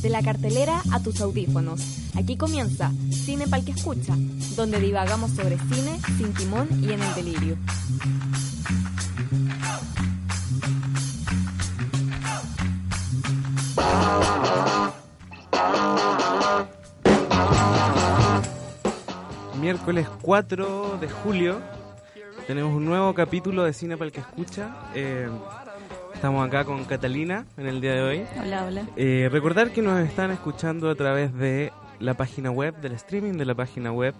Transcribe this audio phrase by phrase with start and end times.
[0.00, 1.80] De la cartelera a tus audífonos.
[2.16, 4.14] Aquí comienza Cine Pal que Escucha,
[4.56, 7.56] donde divagamos sobre cine, sin timón y en el delirio.
[19.60, 21.60] Miércoles 4 de julio
[22.48, 24.74] tenemos un nuevo capítulo de Cine para el que escucha.
[24.94, 25.28] Eh,
[26.18, 28.24] estamos acá con Catalina en el día de hoy.
[28.42, 28.88] Hola, hola.
[28.96, 33.44] Eh, recordar que nos están escuchando a través de la página web, del streaming de
[33.44, 34.16] la página web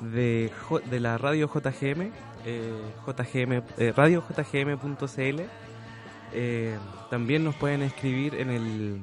[0.00, 0.50] de,
[0.90, 2.10] de la radio JGM,
[2.46, 2.72] eh,
[3.06, 5.40] JGM eh, radiojgm.cl.
[6.32, 6.76] Eh,
[7.10, 9.00] también nos pueden escribir en el,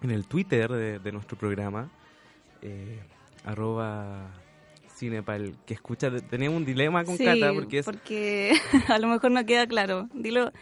[0.00, 1.90] en el Twitter de, de nuestro programa,
[2.62, 3.00] eh,
[3.44, 4.30] arroba
[4.94, 6.08] cinepal, que escucha.
[6.20, 7.84] Teníamos un dilema con Sí, Cata porque es...
[7.84, 8.52] porque
[8.88, 10.08] a lo mejor no queda claro.
[10.14, 10.52] Dilo,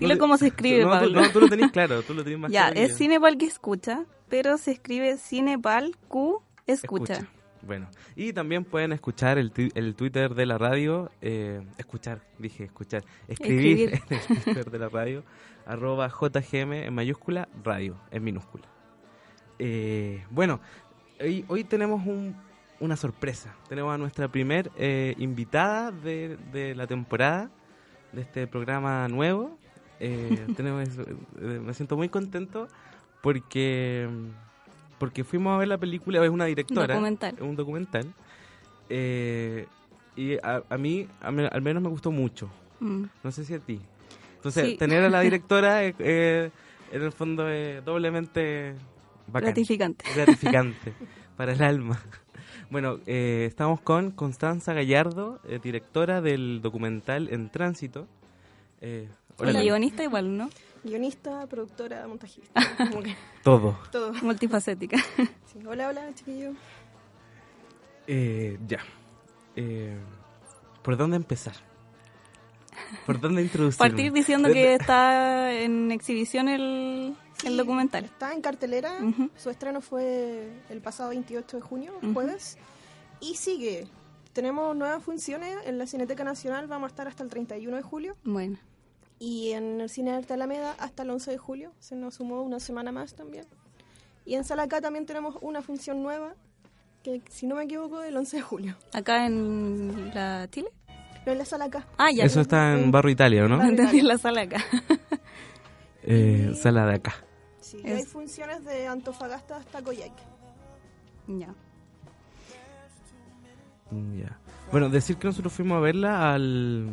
[0.00, 1.20] dilo cómo se escribe, no, tú, Pablo.
[1.22, 2.96] no, tú lo tenés claro, tú lo tenés más ya, claro es.
[2.96, 7.26] Cinepal que escucha, pero se escribe Cinepal Q escucha.
[7.62, 13.04] Bueno, y también pueden escuchar el, el Twitter de la radio, eh, escuchar, dije escuchar,
[13.26, 14.02] escribir, Escribir.
[14.28, 15.24] en el Twitter de la radio,
[15.64, 18.64] arroba JGM en mayúscula, radio en minúscula.
[19.58, 20.60] Eh, bueno,
[21.20, 22.36] hoy, hoy tenemos un-
[22.80, 23.54] una sorpresa.
[23.68, 27.50] Tenemos a nuestra primer eh, invitada de, de la temporada,
[28.12, 29.58] de este programa nuevo.
[30.00, 32.68] Eh, tenemos, eh, me siento muy contento
[33.22, 34.08] porque
[34.98, 37.34] porque fuimos a ver la película, es una directora, Documental.
[37.40, 38.06] un documental,
[38.88, 39.66] eh,
[40.16, 42.48] y a, a mí a mí- al menos me gustó mucho,
[42.80, 43.04] Mm.
[43.22, 43.80] no sé si a ti.
[44.36, 44.76] Entonces, Sí.
[44.76, 46.50] tener a la directora eh,
[46.92, 48.74] en el fondo es doblemente
[49.26, 50.04] bacán, Gratificante.
[50.14, 50.92] gratificante
[51.36, 52.00] para el alma.
[52.70, 58.06] Bueno, eh, estamos con Constanza Gallardo, eh, directora del documental En Tránsito.
[58.80, 59.08] Eh,
[59.38, 60.50] hola, guionista igual, ¿no?
[60.82, 62.60] Guionista, productora, montajista.
[62.90, 63.78] Como que todo.
[63.90, 64.12] todo.
[64.22, 64.98] Multifacética.
[65.54, 65.60] Sí.
[65.64, 66.52] Hola, hola, chiquillo.
[68.08, 68.80] Eh, ya.
[69.54, 69.96] Eh,
[70.82, 71.54] ¿Por dónde empezar?
[73.06, 73.88] ¿Por dónde introducirme?
[73.88, 77.14] Partir diciendo que está en exhibición el,
[77.44, 78.04] el documental.
[78.06, 78.98] Está en cartelera.
[79.36, 82.58] Su estreno fue el pasado 28 de junio, jueves.
[83.20, 83.86] Y sigue.
[84.32, 86.66] Tenemos nuevas funciones en la Cineteca Nacional.
[86.66, 88.16] Vamos a estar hasta el 31 de julio.
[88.24, 88.58] Bueno,
[89.18, 91.72] Y en el Cine Arte Alameda hasta el 11 de julio.
[91.78, 93.46] Se nos sumó una semana más también.
[94.26, 96.34] Y en Sala K también tenemos una función nueva.
[97.02, 98.76] Que si no me equivoco, el 11 de julio.
[98.92, 100.68] acá en la Chile.
[101.26, 101.86] No en la Sala K.
[101.96, 102.24] Ah, ya.
[102.24, 103.56] Eso está en Barro Italia, ¿no?
[103.58, 104.12] Barrio Entendí Italia.
[104.14, 104.64] la sala acá.
[106.06, 107.14] Eh, sala de acá.
[107.60, 110.22] Sí, Es- hay funciones de Antofagasta hasta Coyhaique.
[111.28, 111.54] ya.
[113.90, 114.38] Ya.
[114.70, 116.90] Bueno, decir que nosotros fuimos a verla al,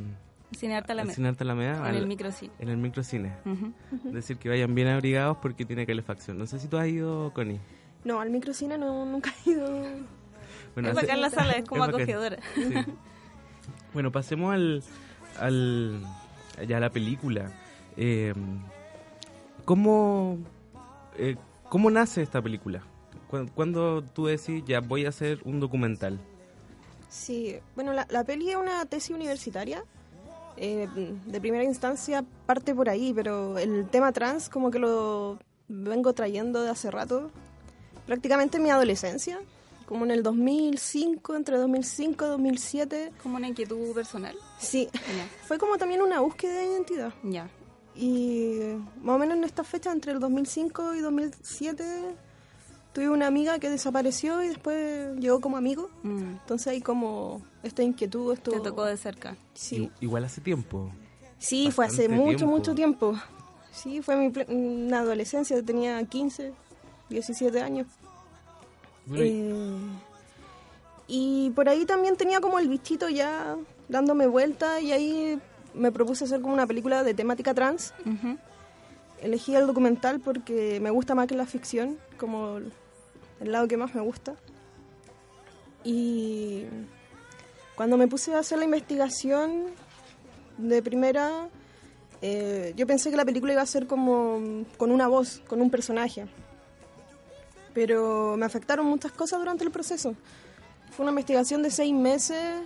[0.58, 1.16] Cine Arte Alameda.
[1.16, 2.52] Cine Arte Alameda, En al- el microcine.
[2.60, 3.34] en el microcine.
[3.46, 3.74] Ujú.
[4.12, 6.38] Decir que vayan bien abrigados porque tiene calefacción.
[6.38, 7.60] No sé si tú has ido, Connie.
[8.04, 9.68] No, al microcine no, nunca he ido.
[10.74, 12.38] Bueno, es bacán la sala, es como es acogedora.
[12.56, 12.74] Sí.
[13.94, 14.84] Bueno, pasemos al,
[15.40, 16.02] al
[16.68, 17.52] ya a la película.
[17.98, 18.34] Eh,
[19.66, 20.38] ¿cómo,
[21.18, 21.36] eh,
[21.70, 22.82] ¿Cómo nace esta película?
[23.30, 26.20] Cu- ¿Cuándo tú decís, ya voy a hacer un documental?
[27.10, 29.84] Sí, bueno, la, la peli es una tesis universitaria.
[30.58, 30.88] Eh,
[31.26, 36.62] de primera instancia parte por ahí, pero el tema trans como que lo vengo trayendo
[36.62, 37.32] de hace rato.
[38.06, 39.40] Prácticamente en mi adolescencia,
[39.86, 43.14] como en el 2005, entre 2005 y 2007.
[43.22, 44.36] Como una inquietud personal.
[44.60, 44.90] Sí,
[45.48, 47.14] fue como también una búsqueda de identidad.
[47.24, 47.50] Ya.
[47.96, 48.60] Y
[49.02, 51.84] más o menos en esta fecha, entre el 2005 y 2007,
[52.94, 55.90] tuve una amiga que desapareció y después llegó como amigo.
[56.04, 56.40] Mm.
[56.40, 58.52] Entonces hay como esta inquietud, esto...
[58.52, 59.36] Te tocó de cerca.
[59.54, 60.92] Sí, Igual hace tiempo.
[61.38, 62.56] sí fue hace mucho, tiempo.
[62.58, 63.14] mucho tiempo.
[63.72, 66.54] Sí, fue mi ple- una adolescencia, tenía 15,
[67.10, 67.88] 17 años.
[69.06, 69.78] Bueno, Eh,
[71.08, 73.56] y por ahí también tenía como el bichito ya
[73.90, 75.40] dándome vuelta y ahí
[75.74, 77.94] me propuse hacer como una película de temática trans.
[79.22, 82.58] Elegí el documental porque me gusta más que la ficción, como
[83.40, 84.36] el lado que más me gusta.
[85.84, 86.64] Y
[87.82, 89.64] cuando me puse a hacer la investigación
[90.60, 91.50] de primera,
[92.22, 94.40] eh, yo pensé que la película iba a ser como
[94.78, 96.28] con una voz, con un personaje.
[97.74, 100.14] Pero me afectaron muchas cosas durante el proceso.
[100.92, 102.62] Fue una investigación de seis meses,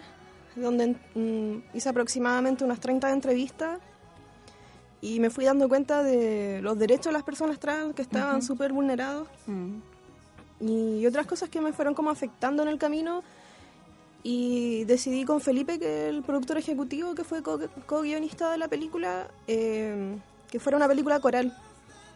[0.57, 3.79] donde mm, hice aproximadamente unas 30 entrevistas
[5.00, 8.73] y me fui dando cuenta de los derechos de las personas trans que estaban súper
[8.73, 9.77] vulnerados Mm.
[10.59, 13.23] y otras cosas que me fueron como afectando en el camino
[14.27, 18.68] y decidí con Felipe, que es el productor ejecutivo, que fue co- co-guionista de la
[18.68, 20.18] película, eh,
[20.50, 21.56] que fuera una película coral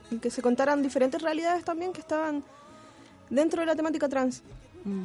[0.10, 2.44] y que se contaran diferentes realidades también que estaban
[3.30, 4.42] dentro de la temática trans.
[4.86, 5.04] Mm.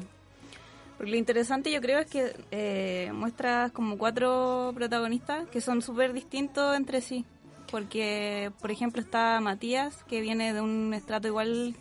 [0.96, 6.14] Porque lo interesante yo creo es que eh, muestras como cuatro protagonistas que son súper
[6.14, 7.26] distintos entre sí.
[7.70, 11.74] Porque, por ejemplo, está Matías, que viene de un estrato igual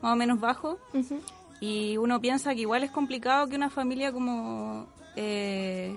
[0.00, 0.78] más o menos bajo.
[1.60, 4.86] Y uno piensa que igual es complicado que una familia como...
[5.16, 5.96] eh,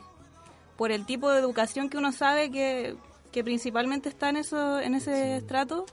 [0.78, 2.96] por el tipo de educación que uno sabe que,
[3.32, 5.86] que principalmente está en, eso, en ese estrato,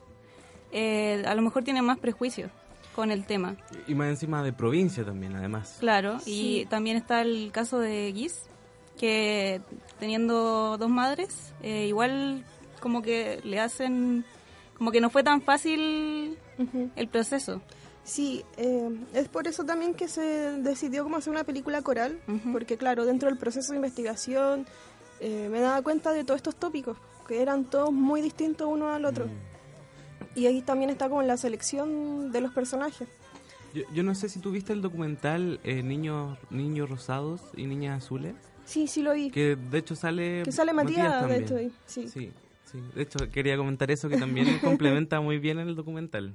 [0.72, 2.50] eh, a lo mejor tiene más prejuicios
[2.94, 3.56] con el tema.
[3.86, 5.76] Y más encima de provincia también, además.
[5.80, 8.44] Claro, y también está el caso de Giz,
[8.98, 9.60] que
[9.98, 12.42] teniendo dos madres, eh, igual
[12.80, 14.24] como que le hacen,
[14.78, 16.38] como que no fue tan fácil
[16.96, 17.60] el proceso.
[18.04, 22.18] Sí, eh, es por eso también que se decidió como hacer una película coral,
[22.52, 24.66] porque claro, dentro del proceso de investigación
[25.20, 26.96] eh, me daba cuenta de todos estos tópicos,
[27.28, 29.26] que eran todos muy distintos uno al otro.
[30.34, 33.06] Y ahí también está como la selección de los personajes.
[33.74, 38.02] Yo, yo no sé si tú viste el documental eh, Niños niños Rosados y Niñas
[38.04, 39.30] Azules, Sí, sí lo vi.
[39.30, 40.42] que de hecho sale...
[40.44, 41.42] Que sale Matías, de también.
[41.44, 42.08] hecho, ahí, sí.
[42.08, 42.32] Sí,
[42.70, 42.80] sí.
[42.94, 46.32] De hecho, quería comentar eso que también complementa muy bien en el documental.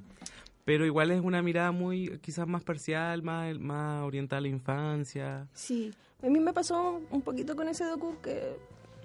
[0.65, 5.47] Pero igual es una mirada muy, quizás más parcial, más, más oriental a la infancia.
[5.53, 8.57] Sí, a mí me pasó un poquito con ese docu que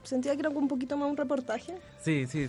[0.03, 2.49] sentía que era un poquito más un reportaje, Sí, sí.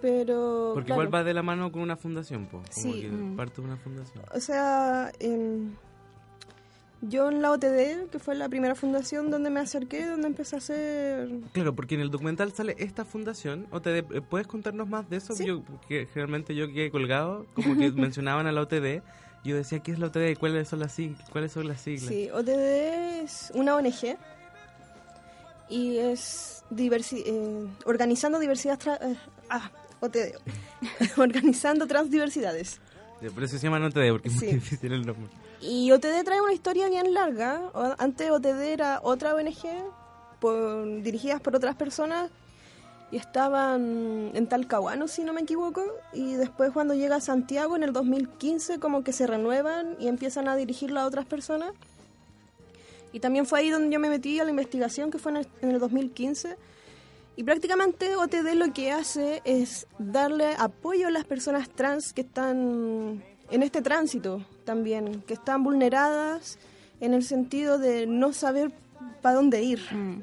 [0.00, 1.02] pero Porque claro.
[1.02, 2.58] igual va de la mano con una fundación, po.
[2.74, 3.02] Como Sí.
[3.02, 3.36] que Mm.
[3.36, 4.24] parte de una fundación.
[4.34, 5.74] O sea, em,
[7.02, 10.58] yo en la OTD, que fue la primera fundación donde me acerqué, donde empecé a
[10.58, 11.28] hacer...
[11.52, 13.66] Claro, porque en el documental sale esta fundación.
[13.70, 15.34] OTD, eh, ¿puedes contarnos más de eso?
[15.34, 15.46] Sí.
[15.46, 19.02] Yo, que generalmente yo quedé colgado, como que mencionaban a la OTD.
[19.44, 20.36] Yo decía, ¿qué es la OTD?
[20.38, 21.28] ¿Cuáles son las siglas?
[21.30, 22.08] ¿Cuáles son las siglas?
[22.08, 24.16] Sí, OTD es una ONG
[25.68, 28.78] y es diversi eh, organizando diversidad...
[28.78, 29.16] tra- eh,
[29.50, 29.70] ah,
[30.00, 30.34] OTD.
[31.18, 32.80] organizando transdiversidades.
[33.34, 34.46] Por eso se llaman OTD, porque es Sí.
[34.46, 35.30] muy difícil el nombre.
[35.68, 37.72] Y OTD trae una historia bien larga.
[37.98, 39.66] Antes OTD era otra ONG
[40.38, 42.30] por, dirigidas por otras personas
[43.10, 45.82] y estaban en Talcahuano, si no me equivoco.
[46.12, 50.46] Y después cuando llega a Santiago en el 2015 como que se renuevan y empiezan
[50.46, 51.72] a dirigirla a otras personas.
[53.12, 55.48] Y también fue ahí donde yo me metí a la investigación, que fue en el,
[55.62, 56.56] en el 2015.
[57.34, 63.24] Y prácticamente OTD lo que hace es darle apoyo a las personas trans que están
[63.50, 66.58] en este tránsito también, que están vulneradas
[67.00, 68.70] en el sentido de no saber
[69.22, 70.22] para dónde ir, Mm.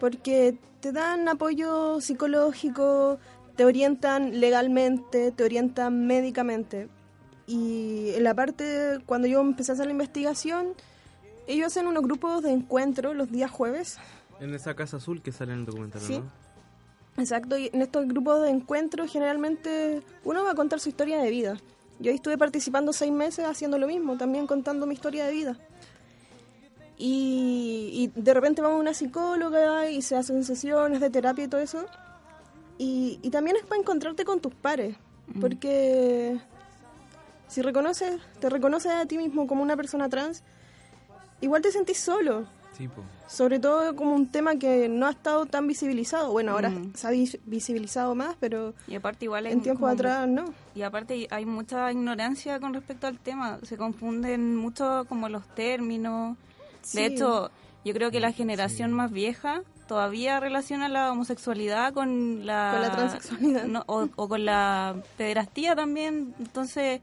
[0.00, 3.18] porque te dan apoyo psicológico,
[3.56, 6.88] te orientan legalmente, te orientan médicamente.
[7.46, 10.74] Y en la parte, cuando yo empecé a hacer la investigación,
[11.46, 13.98] ellos hacen unos grupos de encuentro los días jueves
[14.40, 16.18] En esa casa azul que sale en el documental, Sí.
[16.18, 16.24] ¿no?
[17.22, 21.30] Exacto, y en estos grupos de encuentro generalmente uno va a contar su historia de
[21.30, 21.56] vida.
[21.98, 25.56] Yo ahí estuve participando seis meses haciendo lo mismo, también contando mi historia de vida.
[26.98, 31.48] Y, y de repente vamos a una psicóloga y se hacen sesiones de terapia y
[31.48, 31.86] todo eso.
[32.78, 34.96] Y, y también es para encontrarte con tus pares,
[35.40, 36.38] porque
[37.48, 40.42] si reconoces, te reconoces a ti mismo como una persona trans,
[41.40, 42.46] igual te sentís solo.
[42.76, 42.88] Sí.
[43.26, 46.30] Sobre todo como un tema que no ha estado tan visibilizado.
[46.32, 46.92] Bueno, ahora Mm.
[46.94, 50.44] se ha vis- visibilizado más, pero Y aparte igual hay en tiempos como- atrás no.
[50.74, 53.58] Y aparte hay mucha ignorancia con respecto al tema.
[53.62, 56.36] Se confunden mucho como los términos.
[56.82, 56.98] Sí.
[56.98, 57.50] De hecho,
[57.84, 62.72] yo creo que la generación más vieja todavía relaciona la homosexualidad con la...
[62.72, 63.64] Con la transexualidad.
[63.66, 67.00] no, o, o con la pederastía también, entonces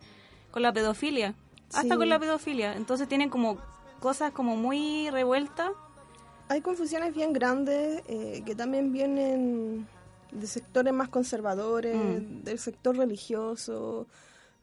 [0.52, 1.34] con la pedofilia.
[1.74, 1.98] Hasta Sí.
[1.98, 2.74] con la pedofilia.
[2.76, 3.58] Entonces tienen como
[4.04, 5.72] cosas como muy revueltas.
[6.50, 9.88] Hay confusiones bien grandes eh, que también vienen
[10.32, 12.44] de sectores más conservadores, Mm.
[12.44, 14.08] del sector religioso,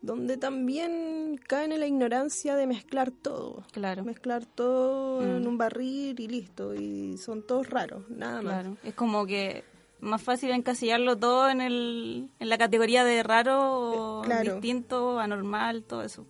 [0.02, 3.64] donde también caen en la ignorancia de mezclar todo.
[3.72, 4.04] Claro.
[4.04, 5.46] Mezclar todo en Mm.
[5.46, 6.74] un barril y listo.
[6.74, 8.52] Y son todos raros, nada más.
[8.62, 8.76] Claro.
[8.82, 9.64] Es como que
[10.00, 14.52] más fácil encasillarlo todo en, el, en la categoría de raro o Eh, claro.
[14.54, 16.26] distinto, anormal, todo eso.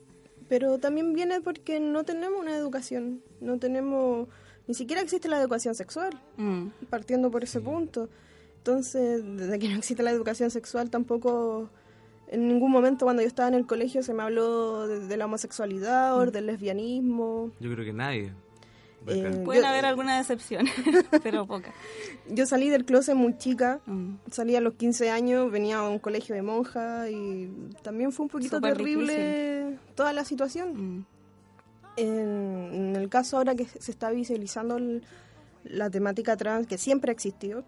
[0.51, 4.29] Pero también viene porque no tenemos una educación, no tenemos,
[4.67, 6.67] ni siquiera existe la educación sexual, Mm.
[6.91, 8.11] partiendo por ese punto.
[8.59, 11.71] Entonces, desde que no existe la educación sexual, tampoco
[12.29, 15.25] en ningún momento cuando yo estaba en el colegio se me habló de, de la
[15.25, 17.51] homosexualidad o del lesbianismo.
[17.61, 18.33] Yo creo que nadie.
[19.07, 19.41] Eh.
[19.47, 20.67] Pueden yo- haber alguna decepción,
[21.23, 21.73] pero poca.
[22.29, 24.17] Yo salí del closet muy chica, Mm.
[24.31, 27.49] salí a los 15 años, venía a un colegio de monjas y
[27.83, 29.60] también fue un poquito terrible
[29.95, 30.97] toda la situación.
[30.99, 31.07] Mm.
[31.97, 35.05] En, en el caso ahora que se está visibilizando el-
[35.65, 37.65] la temática trans, que siempre ha existido,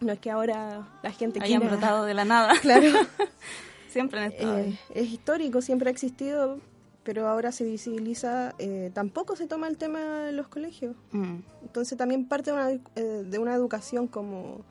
[0.00, 1.76] no es que ahora la gente Hayan quiera...
[1.76, 2.52] brotado de la nada.
[2.60, 2.86] Claro,
[3.88, 4.58] Siempre han estado.
[4.58, 6.58] eh, es histórico, siempre ha existido,
[7.04, 10.96] pero ahora se visibiliza, eh, tampoco se toma el tema en los colegios.
[11.12, 11.36] Mm.
[11.62, 14.62] Entonces también parte de una, eh, de una educación como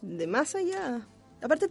[0.00, 1.06] de más allá.
[1.42, 1.68] Aparte,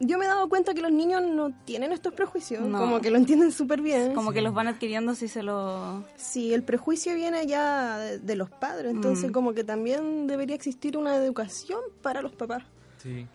[0.00, 2.78] yo me he dado cuenta que los niños no tienen estos prejuicios, No.
[2.78, 4.14] como que lo entienden súper bien.
[4.14, 6.04] Como que los van adquiriendo si se lo...
[6.16, 9.32] Sí, el prejuicio viene ya de, de los padres, entonces Mm.
[9.32, 12.62] como que también debería existir una educación para los papás.
[13.02, 13.26] Sí.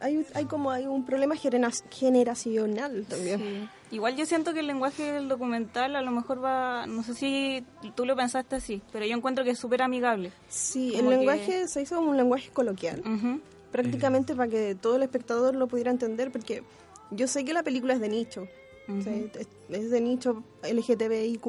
[0.00, 3.38] Hay, hay como hay un problema genera- generacional también.
[3.38, 3.68] Sí.
[3.96, 6.86] Igual yo siento que el lenguaje del documental a lo mejor va...
[6.86, 10.32] No sé si tú lo pensaste así, pero yo encuentro que es súper amigable.
[10.48, 13.00] Sí, el que- lenguaje se hizo como un lenguaje coloquial.
[13.00, 13.40] Ujú.
[13.72, 16.62] Prácticamente para que todo el espectador lo pudiera entender, porque
[17.10, 18.46] yo sé que la película es de nicho,
[18.88, 19.30] o sea, Ujú.
[19.38, 21.40] es, es de nicho LGTBIQ+,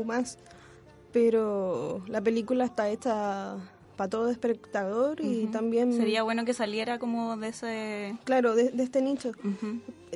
[1.12, 3.58] pero la película está hecha
[3.96, 8.16] para todo espectador y también, Sería bueno que saliera como de ese...
[8.24, 9.32] claro, de, de este nicho.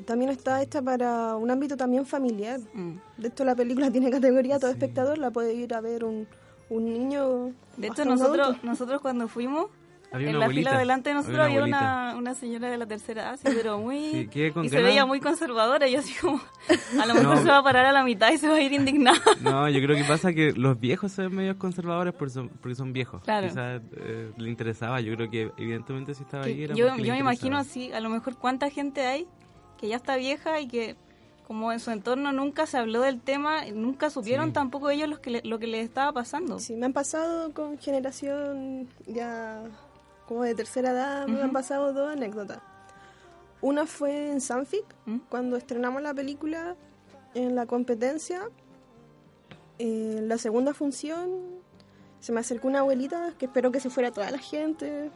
[0.05, 2.59] También está hecha para un ámbito también familiar.
[2.73, 2.93] Mm.
[3.17, 6.27] De hecho, la película tiene categoría todo espectador, la puede ir a ver un,
[6.69, 7.51] un niño.
[7.77, 9.67] De hecho, nosotros, nosotros cuando fuimos,
[10.11, 12.85] Había en una la fila delante de nosotros había había una una, señora de la
[12.85, 14.29] tercera edad, sí, pero muy...
[14.31, 16.39] Sí, y se veía muy conservadora, y yo así como,
[17.01, 17.41] a lo mejor No.
[17.41, 19.19] se va a parar a la mitad y se va a ir indignada.
[19.41, 22.75] No, yo creo que pasa que los viejos se ven medio conservadores por son- porque
[22.75, 23.21] son viejos.
[23.23, 23.47] Claro.
[23.49, 25.01] Quizás eh, le interesaba.
[25.01, 27.99] Yo creo que evidentemente si estaba ahí era yo porque yo me imagino así, a
[27.99, 29.27] lo mejor cuánta gente hay
[29.77, 30.95] que ya está vieja y que
[31.45, 34.53] como en su entorno nunca se habló del tema, nunca supieron Sí.
[34.53, 36.59] tampoco ellos los que le- lo que les estaba pasando.
[36.59, 39.61] Sí, me han pasado con generación ya
[40.27, 42.59] como de tercera edad, me han pasado dos anécdotas.
[43.61, 45.17] Una fue en Sanfic, ¿Mm?
[45.29, 46.75] cuando estrenamos la película
[47.33, 48.49] en la competencia.
[49.79, 51.57] En la segunda función
[52.19, 55.11] se me acercó una abuelita que espero que se fuera toda la gente,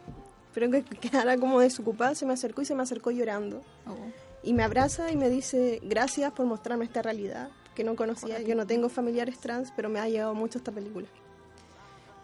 [0.48, 3.62] espero que quedara como desocupada, se me acercó y se me acercó llorando.
[3.86, 3.96] Oh.
[4.42, 8.40] Y me abraza y me dice, gracias por mostrarme esta realidad que no conocía.
[8.40, 11.06] Yo no tengo familiares trans, pero me ha llegado mucho esta película.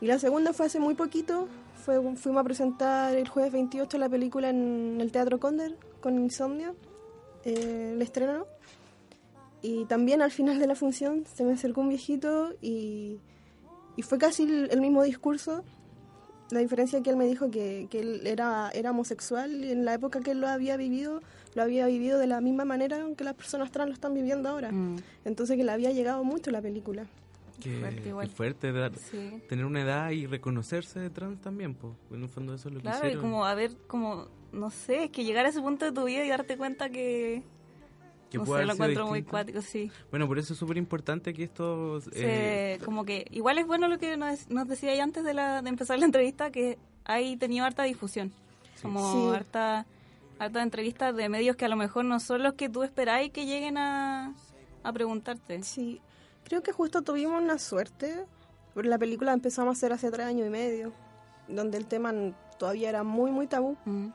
[0.00, 1.49] Y la segunda fue hace muy poquito.
[1.85, 6.75] Fue, fuimos a presentar el jueves 28 la película en el Teatro Conder con Insomnio,
[7.45, 8.47] eh, el estreno.
[9.62, 13.19] Y también al final de la función se me acercó un viejito y,
[13.97, 15.64] y fue casi el, el mismo discurso.
[16.50, 19.85] La diferencia es que él me dijo que, que él era, era homosexual y en
[19.85, 21.21] la época que él lo había vivido,
[21.55, 24.71] lo había vivido de la misma manera que las personas trans lo están viviendo ahora.
[24.73, 27.05] Mm, Entonces que le había llegado mucho la película.
[27.60, 28.72] Qué fuerte qué fuerte
[29.10, 29.42] sí.
[29.48, 31.94] tener una edad y reconocerse de trans también, pues.
[32.10, 35.04] En el fondo eso es lo que Claro, y como a ver, como, no sé,
[35.04, 37.42] es que llegar a ese punto de tu vida y darte cuenta que,
[38.30, 39.90] Que no puede sé, lo encuentro muy cuático, sí.
[40.10, 42.00] Bueno, por eso es súper importante que esto...
[42.00, 42.10] Se-
[42.74, 45.62] eh, como que igual es bueno lo que nos, nos decía ahí antes de, la,
[45.62, 48.32] de empezar la entrevista que hay tenido harta difusión
[48.82, 49.34] como Sí.
[49.36, 49.86] harta
[50.38, 53.44] harta entrevistas de medios que a lo mejor no son los que tú esperáis que
[53.44, 54.34] lleguen a,
[54.84, 56.00] a preguntarte Sí,
[56.49, 58.25] creo que justo tuvimos una suerte,
[58.75, 60.93] porque la película la empezamos a hacer hace tres años y medio,
[61.49, 62.12] donde el tema
[62.59, 63.76] todavía era muy, muy tabú.
[63.85, 64.09] Mm,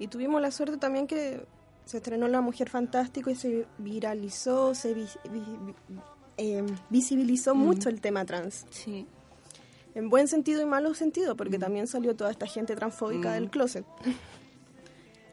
[0.00, 1.44] Y tuvimos la suerte también que
[1.84, 5.58] se estrenó La Mujer Fantástico y se viralizó, se vi- vi-
[5.88, 6.00] vi-
[6.36, 8.64] eh, visibilizó mucho el tema trans.
[8.70, 9.06] sí
[9.94, 13.32] En buen sentido y malo sentido, porque también salió toda esta gente transfóbica Mm.
[13.32, 13.84] del closet.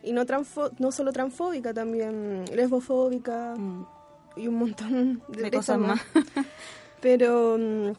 [0.01, 3.85] y no, transfo no solo transfóbica, también lesbofóbica mm,
[4.35, 6.01] y un montón de, cosas más
[7.01, 7.91] Pero mm,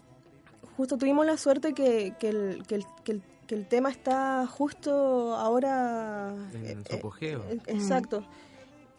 [0.77, 4.47] justo tuvimos la suerte que, que, el, que, el, que, el, que el tema está
[4.47, 6.35] justo ahora...
[6.53, 7.45] En eh, su apogeo.
[7.49, 8.25] eh, exacto.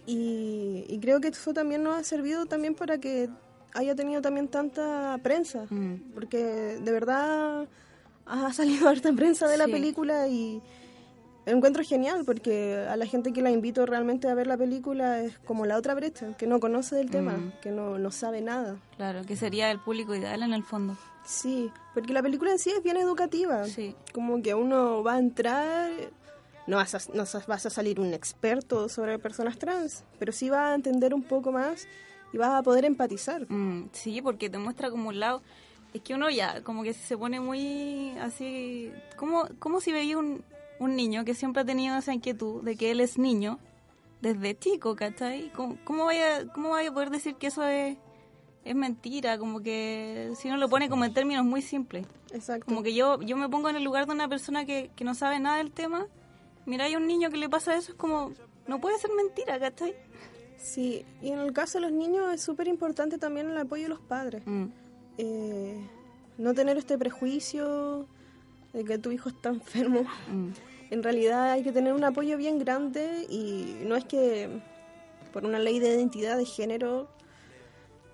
[0.06, 3.30] Y, y creo que eso también nos ha servido también para que
[3.74, 5.66] haya tenido también tanta prensa.
[5.70, 7.68] Mm, Porque de verdad
[8.26, 10.62] ha salido harta prensa de la película y
[11.52, 15.38] encuentro genial porque a la gente que la invito realmente a ver la película es
[15.40, 17.52] como la otra brecha, que no conoce del tema, Mm.
[17.62, 18.78] que no, no sabe nada.
[18.98, 22.70] claro que sería el público ideal en el fondo Sí, porque la película en sí
[22.70, 23.66] es bien educativa.
[23.66, 25.92] sí Como que uno va a entrar,
[26.68, 30.72] no vas a, no vas a salir un experto sobre personas trans, pero sí va
[30.72, 31.86] a entender un poco más
[32.34, 33.46] y vas a poder empatizar.
[33.52, 35.42] Mm, sí, porque te muestra como un lado.
[35.94, 38.92] Es que uno ya, como que se pone muy así.
[39.16, 40.44] Como, como si veía un,
[40.80, 43.60] un niño que siempre ha tenido esa inquietud de que él es niño
[44.22, 45.52] desde chico, ¿cachai?
[45.54, 47.98] ¿Cómo, cómo, vaya, cómo vaya a poder decir que eso es,
[48.66, 49.38] es mentira?
[49.38, 52.06] Como que si uno lo pone como en términos muy simples.
[52.34, 52.66] Exacto.
[52.66, 55.14] Como que yo, yo me pongo en el lugar de una persona que, que no
[55.16, 56.08] sabe nada del tema.
[56.66, 58.32] Mira, hay un niño que le pasa eso, es como,
[58.68, 59.96] no puede ser mentira, ¿cachai?
[60.58, 63.90] Sí, y en el caso de los niños es súper importante también el apoyo de
[63.90, 64.42] los padres.
[64.46, 64.66] Mm,
[65.20, 65.80] Eh,
[66.38, 68.06] no tener este prejuicio
[68.74, 70.02] de que tu hijo está enfermo.
[70.32, 70.50] mm.
[70.90, 74.50] En realidad hay que tener un apoyo bien grande y no es que
[75.34, 77.10] por una ley de identidad de género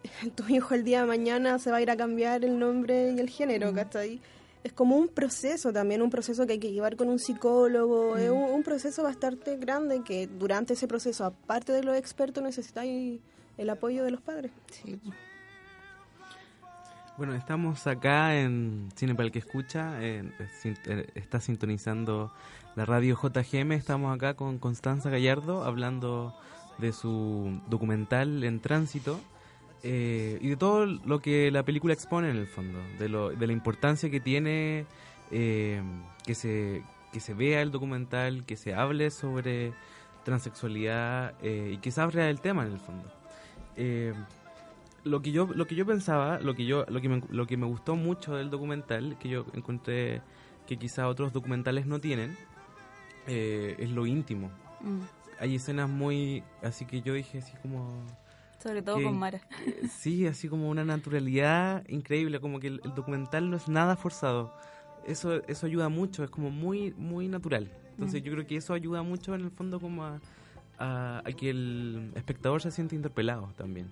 [0.35, 3.19] tu hijo el día de mañana se va a ir a cambiar el nombre y
[3.19, 4.19] el género, ¿cachai?
[4.63, 8.29] Es como un proceso también, un proceso que hay que llevar con un psicólogo, es
[8.29, 13.19] un, un proceso bastante grande que durante ese proceso, aparte de los expertos, necesitáis
[13.57, 14.51] el apoyo de los padres.
[14.71, 14.99] Sí.
[17.15, 20.23] Bueno, estamos acá en Cine para el que escucha, eh,
[20.65, 22.33] eh, está sintonizando
[22.75, 26.33] la radio JGM, estamos acá con Constanza Gallardo hablando
[26.79, 29.19] de su documental En Tránsito
[29.83, 33.47] eh, y de todo lo que la película expone en el fondo, de, lo, de
[33.47, 34.85] la importancia que tiene
[35.29, 35.81] eh,
[36.25, 39.73] que, se, que se vea el documental, que se hable sobre
[40.23, 43.11] transexualidad eh, y que se abra el tema en el fondo.
[45.03, 47.57] Lo que yo lo que yo pensaba lo que yo lo que me, lo que
[47.57, 50.21] me gustó mucho del documental que yo encontré
[50.65, 52.37] que quizá otros documentales no tienen
[53.27, 54.49] eh, es lo íntimo.
[54.81, 54.99] Mm.
[55.39, 57.89] hay escenas muy así que yo dije así como
[58.61, 59.41] Sobre todo que- con Mara.
[59.65, 63.95] eh, sí así como una naturalidad increíble como que el, el documental no es nada
[63.97, 64.53] forzado.
[65.05, 67.69] Eso eso ayuda mucho es como muy muy natural.
[67.91, 70.19] Entonces yo creo que eso ayuda mucho en el fondo como a,
[70.79, 73.87] a- a que el espectador se siente interpelado también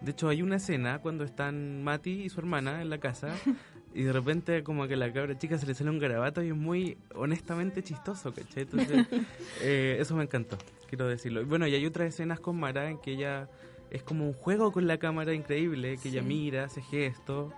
[0.00, 3.34] de hecho, hay una escena cuando están Mati y su hermana en la casa
[3.94, 6.48] y de repente como que a la cabra chica se le sale un garabato y
[6.48, 8.62] es muy honestamente chistoso, ¿cachai?
[8.64, 9.06] Entonces,
[9.62, 10.56] eh, eso me encantó,
[10.88, 11.40] quiero decirlo.
[11.40, 13.48] Y bueno, y hay otras escenas con Mara en que ella
[13.90, 17.52] es como un juego con la cámara increíble, que ella mira, hace gestos.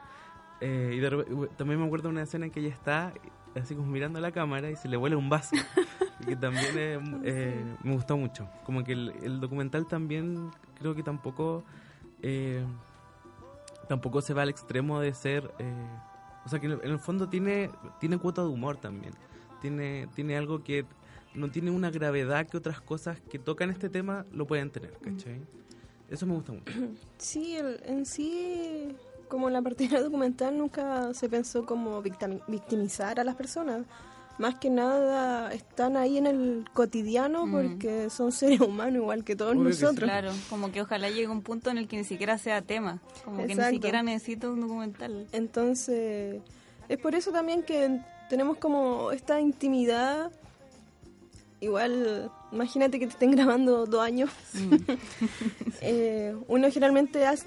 [0.61, 3.13] eh, y de también me acuerdo de una escena en que ella está
[3.55, 5.57] así como mirando la cámara y se le vuela un vaso.
[6.27, 8.49] que también eh, eh, me gustó mucho.
[8.65, 11.65] Como que el, el documental también creo que tampoco
[12.23, 12.65] eh,
[13.89, 15.73] tampoco se va al extremo de ser eh,
[16.45, 19.15] o sea que en el, fondo tiene tiene cuota de humor también
[19.61, 20.85] tiene tiene algo que
[21.35, 25.41] no tiene una gravedad que otras cosas que tocan este tema lo pueden tener ¿cachai?
[26.09, 26.73] eso me gusta mucho
[27.19, 28.97] Sí, el- en sí,
[29.29, 33.87] como en la partida documental, nunca se pensó como victimizar a las personas.
[34.41, 37.53] Más que nada están ahí en el cotidiano Mm.
[37.53, 39.83] porque son seres humanos igual que todos Obvio que sí.
[39.83, 40.09] nosotros.
[40.11, 43.01] Claro, como que ojalá llegue un punto en el que ni siquiera sea tema.
[43.25, 45.27] Como que ni siquiera necesito un documental.
[45.33, 46.41] Entonces,
[46.89, 48.01] es por eso también que
[48.31, 50.31] tenemos como esta intimidad.
[51.61, 54.31] Igual, imagínate que te estén grabando dos años.
[54.55, 54.75] Mm.
[55.83, 57.47] Eh, uno generalmente hace-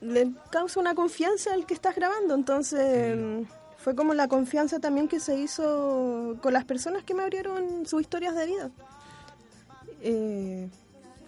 [0.00, 2.34] le causa una confianza al que estás grabando.
[2.34, 3.42] Entonces, mm,
[3.86, 8.00] fue como la confianza también que se hizo con las personas que me abrieron sus
[8.00, 8.70] historias de vida.
[10.02, 10.68] Eh,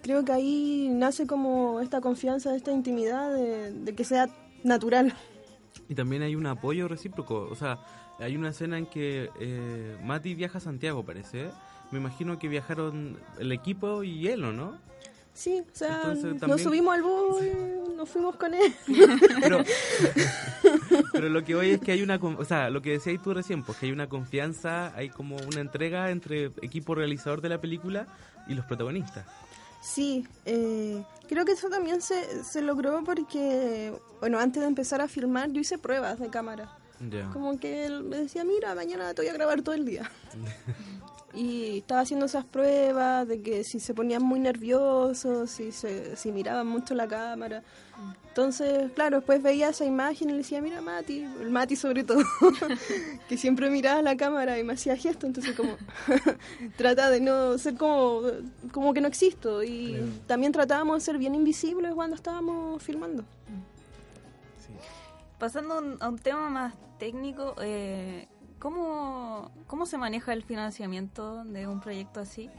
[0.03, 4.29] creo que ahí nace como esta confianza, esta intimidad de, de que sea
[4.65, 5.15] natural.
[5.89, 7.79] y también hay un apoyo recíproco o sea
[8.19, 11.51] hay una escena en que eh, Mati viaja a Santiago parece
[11.93, 14.79] me imagino que viajaron el equipo y él ¿o no?
[15.33, 17.37] Sí, o sea, Entonces, nos también- subimos al bus
[17.99, 18.73] nos fuimos con él.
[19.43, 19.63] pero,
[21.13, 23.63] pero lo que hoy es que hay una, o sea, lo que decías tú recién,
[23.65, 28.07] pues que hay una confianza, hay como una entrega entre equipo realizador de la película
[28.47, 29.27] y los protagonistas.
[29.83, 35.09] Sí, eh, creo que eso también se, se logró porque, bueno, antes de empezar a
[35.09, 36.79] filmar yo hice pruebas de cámara.
[37.33, 40.11] Como que él me decía, mira, mañana te voy a grabar todo el día.
[41.35, 46.33] y estaba haciendo esas pruebas de que si se ponían muy nerviosos, si, se, si
[46.33, 47.63] miraban mucho la cámara.
[48.29, 52.23] Entonces, claro, después veía esa imagen y le decía, mira Mati, el Mati sobre todo,
[53.29, 55.77] que siempre miraba la cámara y me hacía gesto, entonces como
[56.77, 58.23] trata de no ser como,
[58.71, 59.65] como que no existo.
[59.65, 59.97] Y
[60.29, 63.25] también tratábamos de ser bien invisibles cuando estábamos filmando.
[65.39, 71.81] Pasando a un- tema más técnico, eh, ¿cómo, ¿cómo se maneja el financiamiento de un
[71.81, 72.51] proyecto así?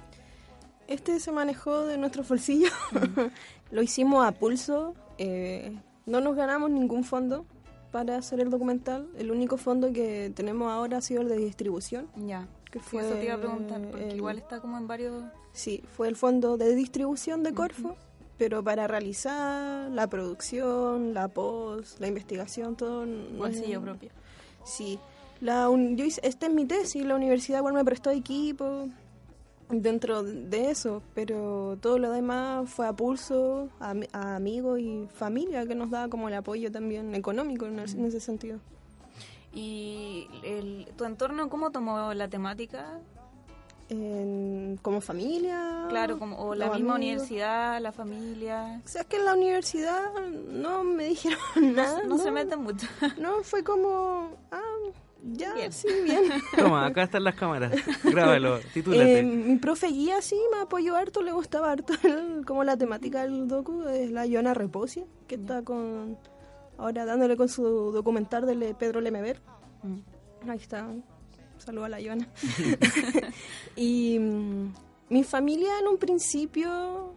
[0.87, 2.71] Este se manejó de nuestros bolsillos.
[3.71, 4.95] Lo hicimos a pulso.
[5.19, 5.77] Eh,
[6.07, 7.45] no nos ganamos ningún fondo
[7.91, 9.07] para hacer el documental.
[9.17, 12.07] El único fondo que tenemos ahora ha sido el de distribución.
[12.15, 14.87] Ya, Que sí, fue eso te iba a preguntar, porque el- igual está como en
[14.87, 15.23] varios...
[15.53, 17.95] Sí, fue el fondo de distribución de Corfo.
[18.37, 23.05] pero para realizar la producción, la post, la investigación, todo...
[23.05, 24.09] no Bolsillo es- propio.
[24.63, 24.99] Sí.
[25.41, 28.87] La un- yo hice, esta es mi tesis, la universidad igual me prestó equipo
[29.69, 35.65] dentro de eso, pero todo lo demás fue a pulso, a, a amigos y familia
[35.65, 38.59] que nos daba como el apoyo también económico en, ese- en ese sentido.
[39.53, 42.99] ¿Y el, tu entorno cómo tomó la temática?
[43.89, 45.85] En- como familia.
[45.89, 46.95] Claro, como, o la misma amigos.
[47.23, 48.81] universidad, la familia.
[48.85, 50.11] O sea, es que en la universidad
[50.51, 51.39] no me dijeron
[51.73, 52.03] nada.
[52.03, 52.87] No, se meten mucho.
[53.17, 54.61] No, fue como, ah,
[55.23, 55.71] ya, Bien.
[55.71, 56.23] sí, bien.
[56.57, 57.73] Toma, acá están las cámaras.
[58.03, 59.19] Grábalo, titúlate.
[59.19, 63.23] Eh, mi profe guía sí me apoyó harto, le gustaba harto el- como la temática
[63.23, 66.17] del docu, es la Joana Reposi, que está con
[66.77, 69.41] ahora dándole con su documental de Le- Pedro Lemever.
[69.83, 70.49] Mm.
[70.49, 70.87] Ahí está,
[71.57, 72.27] saludo a la Joana.
[73.75, 74.73] y mm,
[75.09, 77.13] mi familia en un principio,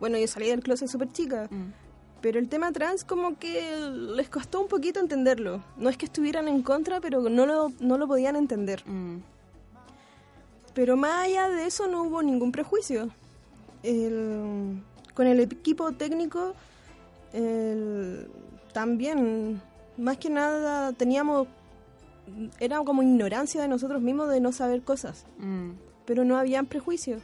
[0.00, 1.72] bueno, yo salí del closet súper chica, Mm.
[2.20, 3.76] Pero el tema trans como que
[4.16, 5.62] les costó un poquito entenderlo.
[5.76, 8.82] No es que estuvieran en contra, pero no lo, no lo podían entender.
[8.86, 9.18] Mm.
[10.74, 13.08] Pero más allá de eso no hubo ningún prejuicio.
[13.82, 14.82] El-
[15.14, 16.54] con el equipo técnico
[17.32, 18.28] el-
[18.72, 19.60] también,
[19.96, 21.48] más que nada, teníamos,
[22.60, 25.70] era como ignorancia de nosotros mismos de no saber cosas, Mm.
[26.04, 27.20] pero no habían prejuicios.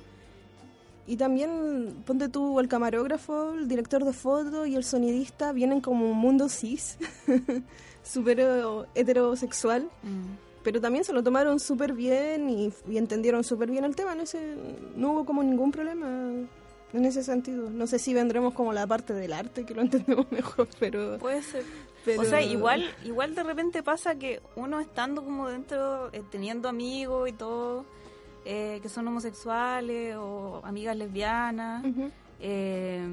[1.06, 6.10] Y también, ponte tú, el camarógrafo, el director de foto y el sonidista vienen como
[6.10, 6.96] un mundo cis,
[8.02, 8.40] súper
[8.94, 10.36] heterosexual Mm.
[10.62, 14.14] pero también se lo tomaron súper bien y, y entendieron súper bien el tema.
[14.14, 14.56] En ese,
[14.96, 16.06] no hubo como ningún problema
[16.94, 17.68] en ese sentido.
[17.70, 21.18] No sé si vendremos como la parte del arte, que lo entendemos mejor, pero...
[21.18, 21.64] Puede ser.
[22.04, 26.68] pero- O sea, igual, igual de repente pasa que uno estando como dentro, eh, teniendo
[26.68, 27.84] amigos y todo,
[28.44, 31.84] eh, que son homosexuales o amigas lesbianas,
[32.40, 33.06] eh,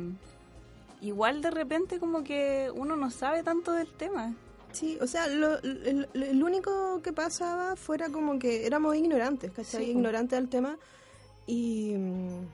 [1.02, 4.34] igual de repente como que uno no sabe tanto del tema.
[4.72, 9.86] Sí, o sea, lo, el, el único que pasaba fuera como que éramos ignorantes, ¿cachai?
[9.86, 10.78] Sí, ignorantes del tema.
[11.48, 11.94] Y...
[11.98, 12.46] mm,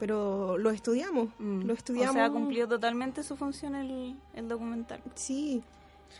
[0.00, 1.62] Pero lo estudiamos, Mm.
[1.62, 2.10] lo estudiamos.
[2.16, 5.00] O sea, cumplió totalmente su función el, el documental.
[5.14, 5.62] Sí.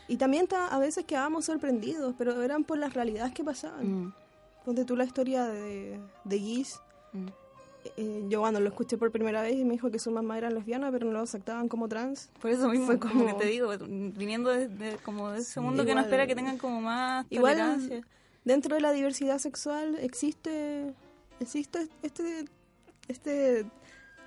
[0.07, 4.05] Y también ta- a veces quedábamos sorprendidos, pero eran por las realidades que pasaban.
[4.05, 4.13] Mm,
[4.65, 6.79] Ponte tú la historia de, de Giz.
[7.13, 7.27] mm.
[7.97, 10.49] Eh, yo cuando lo escuché por primera vez y me dijo que su mamá era
[10.49, 12.29] lesbiana, pero no lo aceptaban como trans.
[12.41, 15.93] Por eso mismo, Fue como, te digo, viniendo de, de- como de ese mundo que
[15.93, 18.01] no espera que tengan como más Igual tolerancia.
[18.45, 20.93] dentro de la diversidad sexual existe
[21.41, 22.45] existe este
[23.09, 23.65] este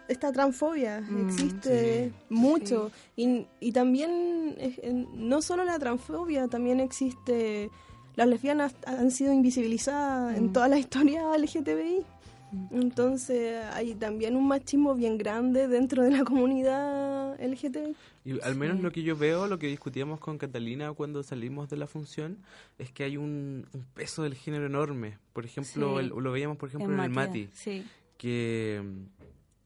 [0.09, 7.71] esta transfobia, Mm, existe mucho y, y también eh, no solo la transfobia, también existe
[8.17, 10.53] las lesbianas han sido invisibilizadas en Mm.
[10.53, 12.05] toda la historia LGTBI.
[12.53, 12.67] Mm.
[12.81, 17.95] Entonces hay también un machismo bien grande dentro de la comunidad LGTBI.
[18.25, 18.83] Y al menos Sí.
[18.83, 22.39] lo que yo veo, lo que discutíamos con Catalina cuando salimos de la función,
[22.79, 25.19] es que hay un, un peso del género enorme.
[25.33, 26.05] Por ejemplo, Sí.
[26.07, 27.85] el- lo veíamos por ejemplo en, el Matías, Mati, Sí.
[28.17, 28.83] que,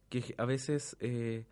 [0.09, 1.45] que a veces eh,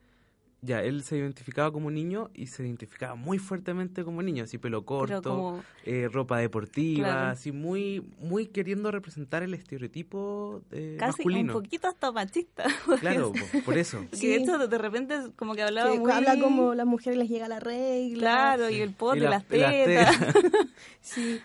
[0.61, 4.85] ya él se identificaba como niño y se identificaba muy fuertemente como niño, así pelo
[4.85, 7.27] corto, como- eh, ropa deportiva, Claro.
[7.29, 11.57] así muy muy queriendo representar el estereotipo eh, Casi masculino.
[11.57, 12.65] un poquito hasta machista.
[13.01, 14.05] Claro, po, por eso.
[14.13, 14.27] Sí.
[14.29, 16.11] de hecho, de repente, como que hablaba Que muy...
[16.11, 18.19] habla como las mujeres les llega la regla.
[18.19, 20.17] Claro, y el pote, Y la- las y las tetas.
[21.01, 21.41] Sí,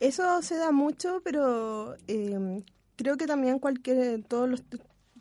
[0.00, 2.62] eso se da mucho, pero eh,
[2.96, 4.62] creo que también cualquier, todos los,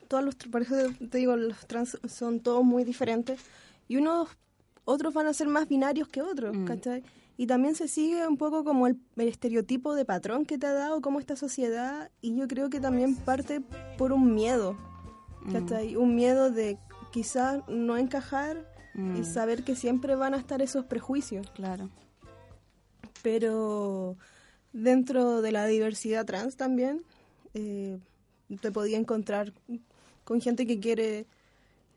[0.09, 0.75] todos los, por eso
[1.09, 3.39] te digo, los trans son todos muy diferentes
[3.87, 4.27] y unos,
[4.83, 6.65] otros van a ser más binarios que otros, Mm.
[6.65, 7.03] ¿cachai?
[7.37, 10.73] Y también se sigue un poco como el, el estereotipo de patrón que te ha
[10.73, 13.61] dado como esta sociedad y yo creo que también parte
[13.97, 14.75] por un miedo,
[15.45, 15.51] Mm.
[15.53, 15.95] ¿cachai?
[15.95, 16.77] Un miedo de
[17.13, 21.89] quizás no encajar Mm, y saber que siempre van a estar esos prejuicios Claro.
[23.21, 24.17] pero
[24.73, 27.03] dentro de la diversidad trans también
[27.53, 27.99] eh,
[28.61, 29.53] te podía encontrar
[30.29, 31.25] con gente que quiere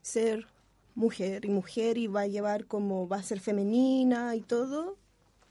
[0.00, 0.46] ser
[0.94, 4.96] mujer y mujer y va a llevar como va a ser femenina y todo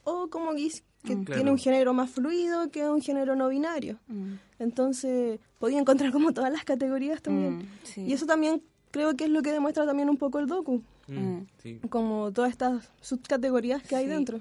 [0.04, 1.24] o como gis que Mm.
[1.24, 6.32] tiene un género más fluido que un género no binario Mm, entonces podía encontrar como
[6.32, 8.00] todas las categorías también mm, sí.
[8.06, 11.18] y eso también creo que es lo que demuestra también un poco el docu Mm,
[11.18, 11.46] Mm.
[11.62, 11.80] sí.
[11.88, 14.40] como todas estas subcategorías que hay dentro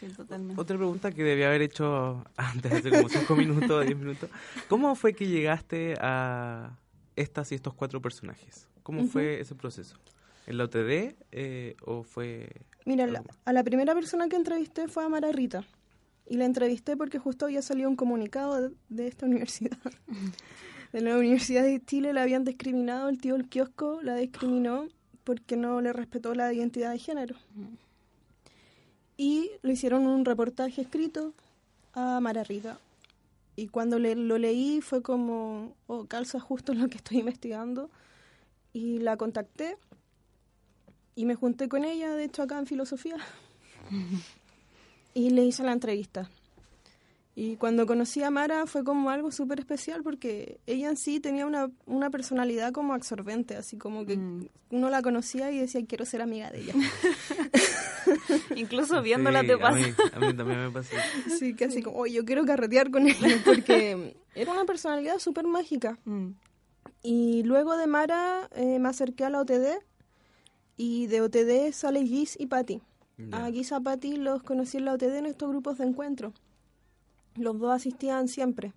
[0.00, 0.60] Sí, totalmente.
[0.62, 3.34] Otra pregunta que debía haber hecho antes, hace como 5
[3.74, 4.30] minutos, 10 minutos.
[4.68, 6.70] ¿Cómo fue que llegaste a
[7.20, 8.68] estas y estos cuatro personajes?
[8.82, 9.96] ¿Cómo fue ese proceso?
[10.46, 12.48] ¿En la OTD eh, o fue...?
[12.86, 15.64] Mira, la- a la primera persona que entrevisté fue a Mara Rita.
[16.30, 19.78] Y la entrevisté porque justo había salido un comunicado de, de esta universidad.
[20.92, 24.88] De la Universidad de Chile la habían discriminado, el tío del kiosco la discriminó
[25.24, 27.34] porque no le respetó la identidad de género.
[29.16, 31.34] Y le hicieron un reportaje escrito
[31.92, 32.78] a Mara Rita.
[33.58, 37.90] Y cuando le- lo leí fue como, oh, calza justo en lo que estoy investigando.
[38.72, 39.76] Y la contacté
[41.16, 43.16] y me junté con ella, de hecho, acá en filosofía.
[45.14, 46.30] y le hice la entrevista.
[47.34, 51.46] Y cuando conocí a Mara fue como algo súper especial porque ella en sí tenía
[51.46, 54.46] una, una personalidad como absorbente, así como que Mm.
[54.70, 56.74] uno la conocía y decía quiero ser amiga de ella.
[58.58, 59.76] Incluso viéndola Sí, te a pasa.
[59.78, 60.96] mí, a mí también me pasa.
[61.56, 65.98] Que así como, oye, yo quiero carretear con ella porque era una personalidad súper mágica.
[66.04, 66.30] Mm.
[67.02, 69.78] Y luego de Mara eh, me acerqué a la OTD
[70.76, 72.82] y de OTD sale Giz y Patti.
[73.16, 73.46] Ya.
[73.46, 76.32] A Giz y a Patti los conocí en la OTD en estos grupos de encuentro.
[77.36, 78.72] Los dos asistían siempre.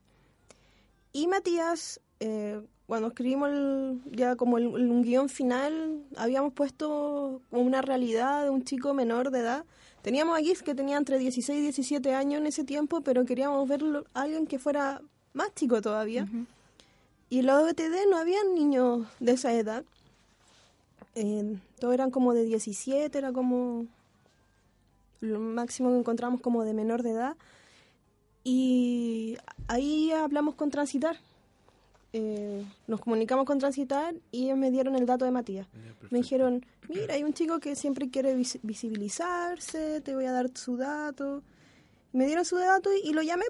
[1.13, 2.61] Y Matías, eh,
[2.91, 8.49] cuando escribimos el- ya como el, el- un guion final, habíamos puesto una realidad de
[8.49, 9.63] un chico menor de edad.
[10.01, 13.65] Teníamos a Giz que tenía entre 16 y 17 años en ese tiempo, pero queríamos
[13.65, 15.01] verlo a alguien que fuera
[15.33, 16.27] más chico todavía.
[17.29, 19.85] Y en la OBTD no había niños de esa edad.
[21.15, 23.85] Eh, todos eran como de 17, era como
[25.21, 27.37] lo máximo que encontramos como de menor de edad.
[28.43, 29.37] Y
[29.69, 31.15] ahí hablamos con Transitar.
[32.13, 35.67] Eh, nos comunicamos con Transitar y ellos me dieron el dato de Matías.
[35.67, 36.07] Perfecto.
[36.09, 40.49] Me dijeron, mira, hay un chico que siempre quiere vis- visibilizarse, te voy a dar
[40.57, 41.41] su dato.
[42.11, 43.45] Me dieron su dato y, y lo llamé.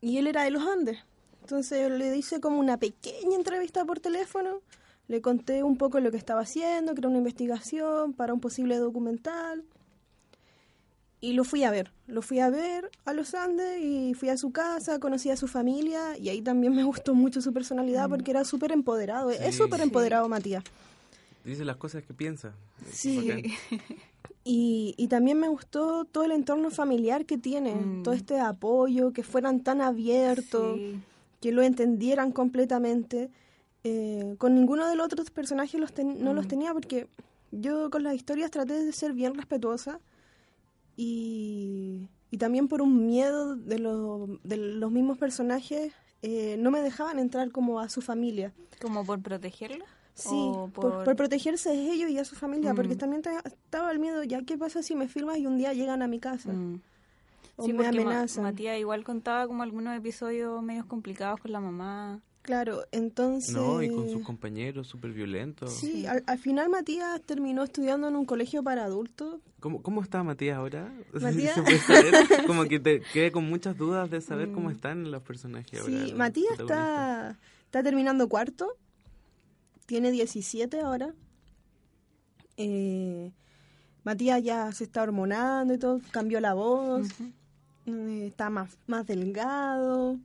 [0.00, 0.98] Y él era de los Andes.
[1.42, 4.62] Entonces le hice como una pequeña entrevista por teléfono.
[5.08, 8.76] Le conté un poco lo que estaba haciendo, que era una investigación para un posible
[8.78, 9.62] documental.
[11.26, 11.90] Y lo fui a ver.
[12.06, 15.48] Lo fui a ver a los Andes y fui a su casa, conocí a su
[15.48, 19.30] familia y ahí también me gustó mucho su personalidad porque era súper empoderado.
[19.30, 20.62] es súper empoderado Matías.
[21.44, 22.52] Dice las cosas que piensa.
[22.92, 23.28] Sí.
[24.48, 28.02] Y, y también me gustó todo el entorno familiar que tiene, Mm.
[28.04, 31.00] todo este apoyo, que fueran tan abiertos, Sí.
[31.40, 33.28] que lo entendieran completamente.
[33.82, 36.48] Eh, con ninguno de los otros personajes los ten- no los Mm.
[36.48, 37.08] tenía porque
[37.50, 39.98] yo con las historias traté de ser bien respetuosa
[40.96, 46.80] y, y también por un miedo de, lo- de los mismos personajes eh, no me
[46.80, 48.52] dejaban entrar como a su familia.
[48.80, 49.84] ¿Como por protegerla?
[50.14, 52.98] Sí, ¿O por, por- por protegerse de ellos y a su familia, porque Mm.
[52.98, 56.06] también estaba el miedo, ya qué pasa si me filmas y un día llegan a
[56.08, 56.80] mi casa Mm.
[57.56, 58.44] o Sí, me Ma- amenazan.
[58.44, 62.20] Matías igual contaba como algunos episodios medios complicados con la mamá.
[62.46, 63.52] Claro, entonces...
[63.52, 65.72] No, y con sus compañeros súper violentos.
[65.74, 69.40] Sí, al, al final Matías terminó estudiando en un colegio para adultos.
[69.60, 70.92] ¿Cómo, ¿Cómo está Matías ahora?
[71.12, 72.14] Matías- ¿Se puede saber?
[72.46, 75.92] Como que te quedé con muchas dudas de saber cómo están los personajes ahora.
[75.92, 76.06] Mm.
[76.06, 78.68] Sí, Matías está, está terminando cuarto,
[79.86, 81.12] tiene 17 ahora.
[82.56, 83.32] Eh,
[84.04, 87.08] Matías ya se está hormonando y todo, cambió la voz,
[87.86, 90.16] eh, está más, más delgado,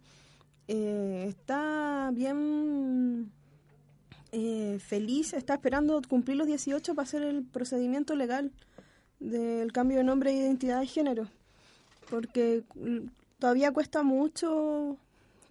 [0.73, 3.29] eh, está bien
[4.31, 8.53] eh, feliz, está esperando cumplir los 18 para hacer el procedimiento legal
[9.19, 11.27] del cambio de nombre e identidad de género,
[12.09, 13.07] porque mm,
[13.37, 14.95] todavía cuesta mucho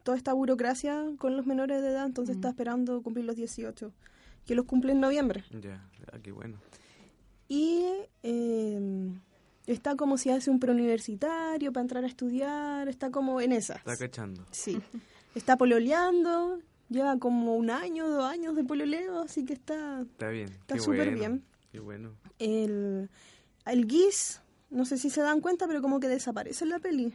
[0.05, 3.93] toda esta burocracia con los menores de edad, entonces está esperando cumplir los 18,
[4.47, 5.45] que los cumple en noviembre.
[5.51, 6.57] Ya, ah, qué bueno.
[7.47, 7.85] Y
[8.23, 9.11] eh,
[9.73, 13.75] está como si hace un preuniversitario para entrar a estudiar, está como en esa.
[13.77, 14.47] Está cachando.
[14.51, 14.81] Sí.
[15.33, 20.49] Está pololeando, lleva como un año, dos años de pololeo, así que está Está bien.
[20.49, 21.45] Está súper bueno, bien.
[21.71, 22.17] Qué bueno.
[22.41, 23.09] el,
[23.65, 27.15] el Giz, no sé si se dan cuenta, pero como que desaparece en la peli.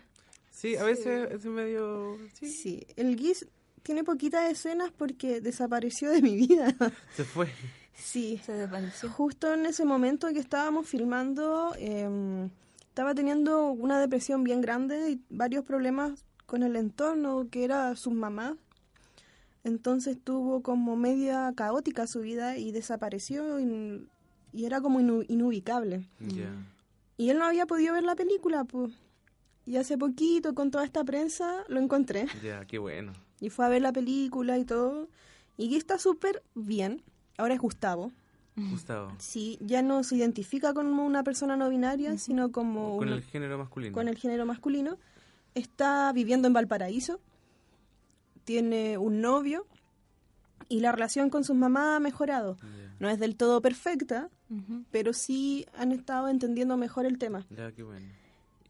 [0.50, 2.18] Sí, a veces es medio...
[2.40, 3.46] Sí, Sí, el Giz
[3.84, 6.74] tiene poquitas escenas porque desapareció de mi vida.
[7.18, 7.50] se fue.
[7.96, 8.40] Sí.
[8.46, 9.10] Se desvaneció.
[9.10, 12.50] Justo en ese momento que estábamos filmando, eh,
[12.88, 18.12] estaba teniendo una depresión bien grande y varios problemas con el entorno, que era su
[18.12, 18.56] mamá.
[19.64, 24.08] Entonces tuvo como media caótica su vida y desapareció y,
[24.54, 26.08] y era como inu- inubicable.
[27.18, 28.94] Y él no había podido ver la película, pues.
[29.66, 32.28] Y hace poquito, con toda esta prensa, lo encontré.
[32.44, 33.14] Ya, qué bueno.
[33.40, 35.10] Y fue a ver la película y todo.
[35.58, 37.02] Y que está súper bien.
[37.38, 38.12] Ahora es Gustavo.
[38.56, 39.12] Gustavo.
[39.18, 43.24] Sí, ya no se identifica como una persona no binaria, sino como Con una- el
[43.24, 43.94] género masculino.
[43.94, 44.98] con el género masculino.
[45.56, 47.20] Está viviendo en Valparaíso,
[48.44, 49.66] tiene un novio
[50.70, 52.58] y la relación con sus mamás ha mejorado.
[53.00, 54.30] No es del todo perfecta,
[54.92, 57.46] pero sí han estado entendiendo mejor el tema.
[57.50, 58.06] Ya, qué bueno.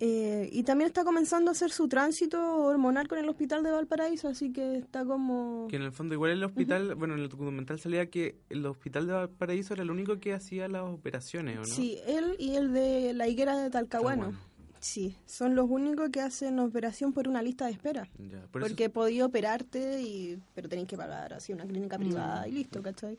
[0.02, 4.28] Eh, y también está comenzando a hacer su tránsito hormonal con el hospital de Valparaíso,
[4.28, 5.68] así que está como...
[5.70, 9.08] Que en el fondo igual el hospital, bueno, en el documental salía que el hospital
[9.08, 11.66] de Valparaíso era el único que hacía las operaciones, ¿o no?
[11.66, 14.24] Sí, él y el de la higuera de Talcahuano.
[14.24, 14.56] Talcahuano.
[14.82, 18.08] Sí, son los únicos que hacen operación por una lista de espera.
[18.20, 22.48] Ya, por eso- porque podía operarte, y, pero tenés que pagar así una clínica privada
[22.48, 23.18] y listo, ¿cachai?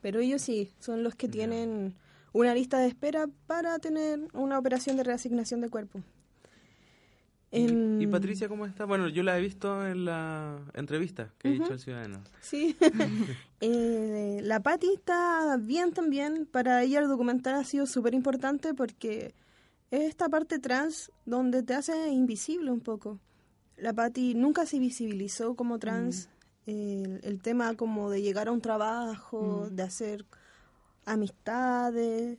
[0.00, 1.94] Pero ellos sí, son los que tienen
[2.32, 6.00] una lista de espera para tener una operación de reasignación de cuerpo.
[7.50, 8.86] ¿Y, En- y Patricia cómo está?
[8.86, 12.22] Bueno, yo la he visto en la entrevista que ha dicho el ciudadano.
[12.40, 12.76] Sí.
[13.64, 16.46] Eh, la Patti está bien también.
[16.46, 19.34] Para ella el documental ha sido súper importante porque
[19.92, 23.20] es esta parte trans donde te hace invisible un poco.
[23.76, 26.28] La Patti nunca se visibilizó como trans.
[26.66, 30.24] El, el tema como de llegar a un trabajo, de hacer
[31.06, 32.38] amistades,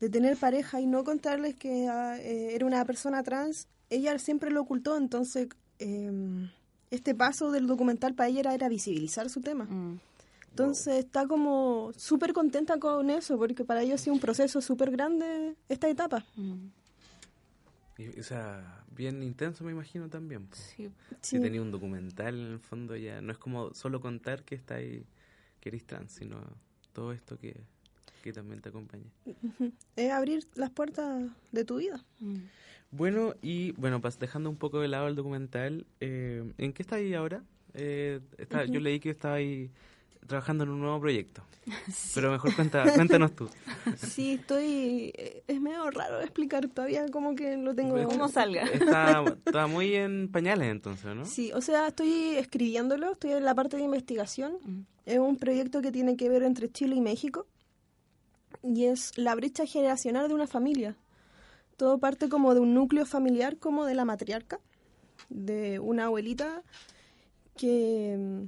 [0.00, 4.50] de tener pareja y no contarles que ah, eh, era una persona trans, ella siempre
[4.50, 4.96] lo ocultó.
[4.96, 5.48] Entonces,
[5.78, 6.50] em,
[6.90, 9.64] este paso del documental para ella era, era visibilizar su tema.
[9.64, 10.00] Mm.
[10.50, 14.90] Entonces está como súper contenta con eso, porque para ella ha sido un proceso súper
[14.90, 16.24] grande esta etapa.
[16.36, 16.66] Mm.
[17.98, 20.48] Y, o sea, bien intenso me imagino también.
[20.52, 20.90] Sí.
[21.20, 21.40] Si Sí.
[21.42, 25.04] tenía un documental en el fondo ya, no es como solo contar que está ahí,
[25.60, 26.40] que eres trans, sino
[26.92, 27.60] todo esto que,
[28.22, 29.04] que también te acompaña.
[29.96, 32.04] Es abrir las puertas de tu vida.
[32.20, 32.36] Mm.
[32.90, 36.96] Bueno, y bueno, pas- dejando un poco de lado el documental, eh, ¿en qué está
[36.96, 37.42] ahí ahora?
[37.74, 39.70] Eh, está, Yo leí que estaba ahí
[40.26, 41.42] trabajando en un nuevo proyecto.
[42.14, 43.48] Pero mejor cuenta, cuéntanos tú.
[43.96, 45.12] Sí, estoy...
[45.16, 48.02] eh, Es medio raro explicar todavía como que lo tengo...
[48.08, 48.62] ¿Cómo salga?
[48.64, 51.24] Está, está muy en pañales entonces, ¿no?
[51.26, 54.54] Sí, o sea, estoy escribiéndolo, estoy en la parte de investigación.
[54.64, 54.80] Mm.
[55.06, 57.46] Es un proyecto que tiene que ver entre Chile y México
[58.62, 60.96] y es la brecha generacional de una familia.
[61.76, 64.58] Todo parte como de un núcleo familiar, como de la matriarca,
[65.28, 66.62] de una abuelita
[67.56, 68.44] que mm,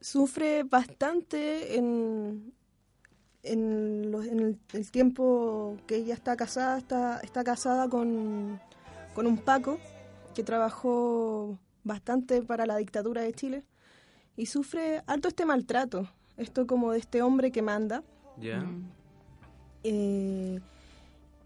[0.00, 2.52] sufre bastante en,
[3.42, 8.60] en, los- en el, el tiempo que ella está casada, está, está casada con,
[9.14, 9.78] con un Paco
[10.34, 13.64] que trabajó bastante para la dictadura de Chile
[14.36, 18.02] y sufre alto este maltrato, esto como de este hombre que manda.
[18.40, 18.64] Ya.
[19.84, 20.56] Mm.
[20.56, 20.60] Eh,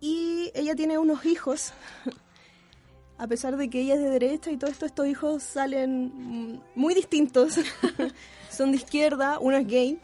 [0.00, 1.72] y ella tiene unos hijos,
[3.18, 6.60] a pesar de que ella es de derecha y todo esto, estos hijos salen mm,
[6.74, 7.58] muy distintos.
[8.50, 9.98] Son de izquierda, uno es gay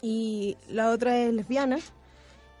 [0.00, 1.78] y la otra es lesbiana.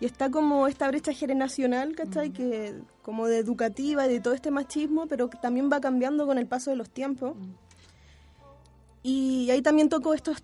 [0.00, 2.30] Y está como esta brecha generacional, ¿cachai?
[2.30, 6.38] Que como de educativa y de todo este machismo, pero que también va cambiando con
[6.38, 7.36] el paso de los tiempos.
[9.04, 10.42] Y ahí también toco estos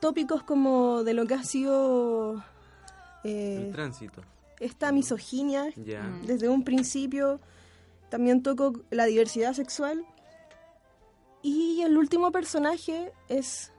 [0.00, 2.44] tópicos como de lo que ha sido
[3.24, 4.22] eh, El tránsito.
[4.58, 6.02] esta misoginia Ya.
[6.02, 6.26] Mm.
[6.26, 7.40] desde un principio.
[8.08, 10.04] También toco la diversidad sexual.
[11.42, 13.72] Y el último personaje es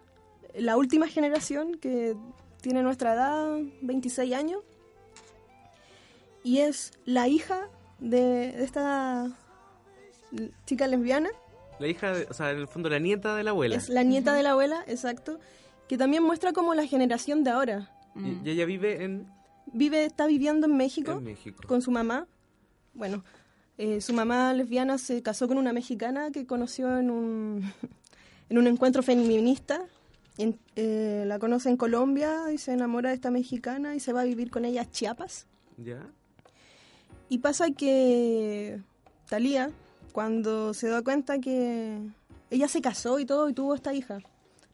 [0.56, 2.16] la última generación que
[2.62, 4.62] tiene nuestra edad, 26 años.
[6.44, 7.68] Y es la hija
[8.00, 9.30] de, de esta
[10.66, 11.30] chica lesbiana.
[11.80, 13.76] La hija, de- o sea, en el fondo la nieta de la abuela.
[13.76, 15.40] Es la nieta de la abuela, exacto.
[15.88, 17.92] Que también muestra como la generación de ahora.
[18.16, 19.28] Y, y ella vive en,
[19.74, 21.14] Vive, está viviendo en México.
[21.14, 21.64] en México.
[21.68, 22.28] con su mamá.
[22.94, 23.24] Bueno,
[23.78, 27.64] eh, su mamá lesbiana se casó con una mexicana que conoció en un,
[28.50, 29.82] en un encuentro feminista.
[30.38, 34.22] En- eh, la conoce en Colombia y se enamora de esta mexicana y se va
[34.22, 35.48] a vivir con ella a Chiapas.
[35.78, 36.06] ¿Ya?
[37.30, 38.82] Y pasa que
[39.30, 39.72] Talía,
[40.12, 41.98] cuando se da cuenta que
[42.50, 44.20] ella se casó y todo y tuvo esta hija,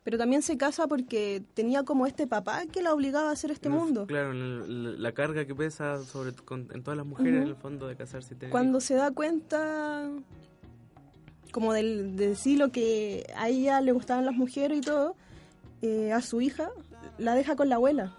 [0.08, 3.68] pero también se casa porque tenía como este papá que la obligaba a hacer este
[3.68, 4.08] el- mundo.
[4.08, 7.42] Claro, el- la carga que pesa sobre con- en todas las mujeres Ujú.
[7.42, 8.86] en el fondo de casarse y tener cuando hijos.
[8.86, 10.10] se da cuenta
[11.52, 15.18] como del, de decir lo que a ella le gustaban las mujeres y todo,
[15.82, 16.70] eh, a su hija
[17.18, 18.16] la deja con la abuela.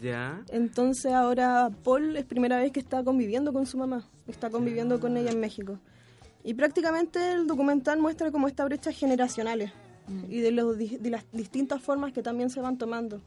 [0.00, 0.42] Ya.
[0.50, 5.18] Entonces ahora Paul es primera vez que está conviviendo con su mamá, está conviviendo con
[5.18, 5.78] ella en México.
[6.44, 9.70] Y prácticamente el documental muestra como esta brecha generacionales
[10.28, 13.20] y de, los, de las distintas formas que también se van tomando.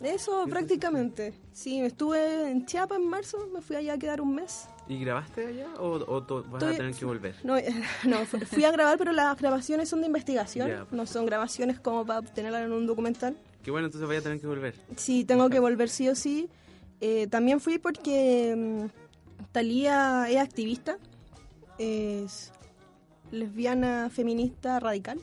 [0.00, 1.34] Eso prácticamente.
[1.52, 4.66] Sí, estuve en Chiapas en marzo, me fui allá a quedar un mes.
[4.86, 7.34] ¿Y grabaste allá o, o to- vas a Estoy- tener que volver?
[7.42, 7.56] No,
[8.04, 10.92] no, fu- fui a grabar, pero las grabaciones son de investigación, pues.
[10.92, 13.36] no son grabaciones como para obtenerla en un documental.
[13.64, 14.74] Qué bueno, entonces vaya a tener que volver.
[14.96, 16.48] Sí, tengo que volver sí o sí.
[17.00, 20.96] Eh, también fui porque mm, Talía es activista,
[21.78, 22.52] es
[23.32, 25.20] lesbiana, feminista, radical.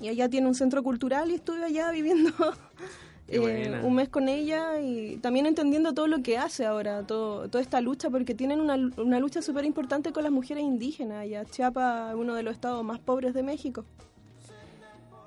[0.00, 2.30] Y allá tiene un centro cultural y estuve allá viviendo
[3.28, 7.62] eh, un mes con ella y también entendiendo todo lo que hace ahora, todo, toda
[7.62, 11.18] esta lucha, porque tienen una, una lucha súper importante con las mujeres indígenas.
[11.22, 13.84] Allá Chiapas es uno de los estados más pobres de México.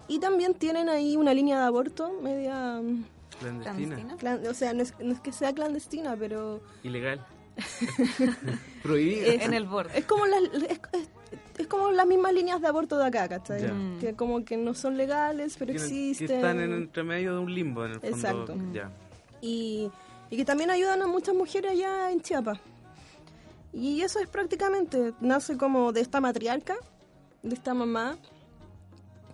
[0.08, 2.82] Y también tienen ahí una línea de aborto media...
[2.82, 3.04] mm,
[3.40, 3.96] Clandestina.
[3.96, 4.18] Clandestina.
[4.18, 7.26] clan- o sea, no es, no es que sea clandestina, pero Ilegal.
[8.84, 9.34] Prohibida.
[9.44, 9.98] En el borde.
[9.98, 11.10] es como las es, es-
[11.58, 13.72] es como las mismas líneas de aborto de acá, ¿cachai?
[13.72, 14.00] Mm.
[14.00, 16.28] Que como que no son legales, pero Que- existen.
[16.28, 18.16] Que están en entre medio de un limbo, en el fondo.
[18.18, 18.56] Exacto.
[19.42, 19.90] Y,
[20.30, 22.60] y que también ayudan a muchas mujeres allá en Chiapas.
[23.72, 26.76] Y eso es prácticamente, nace como de esta matriarca,
[27.42, 28.18] de esta mamá,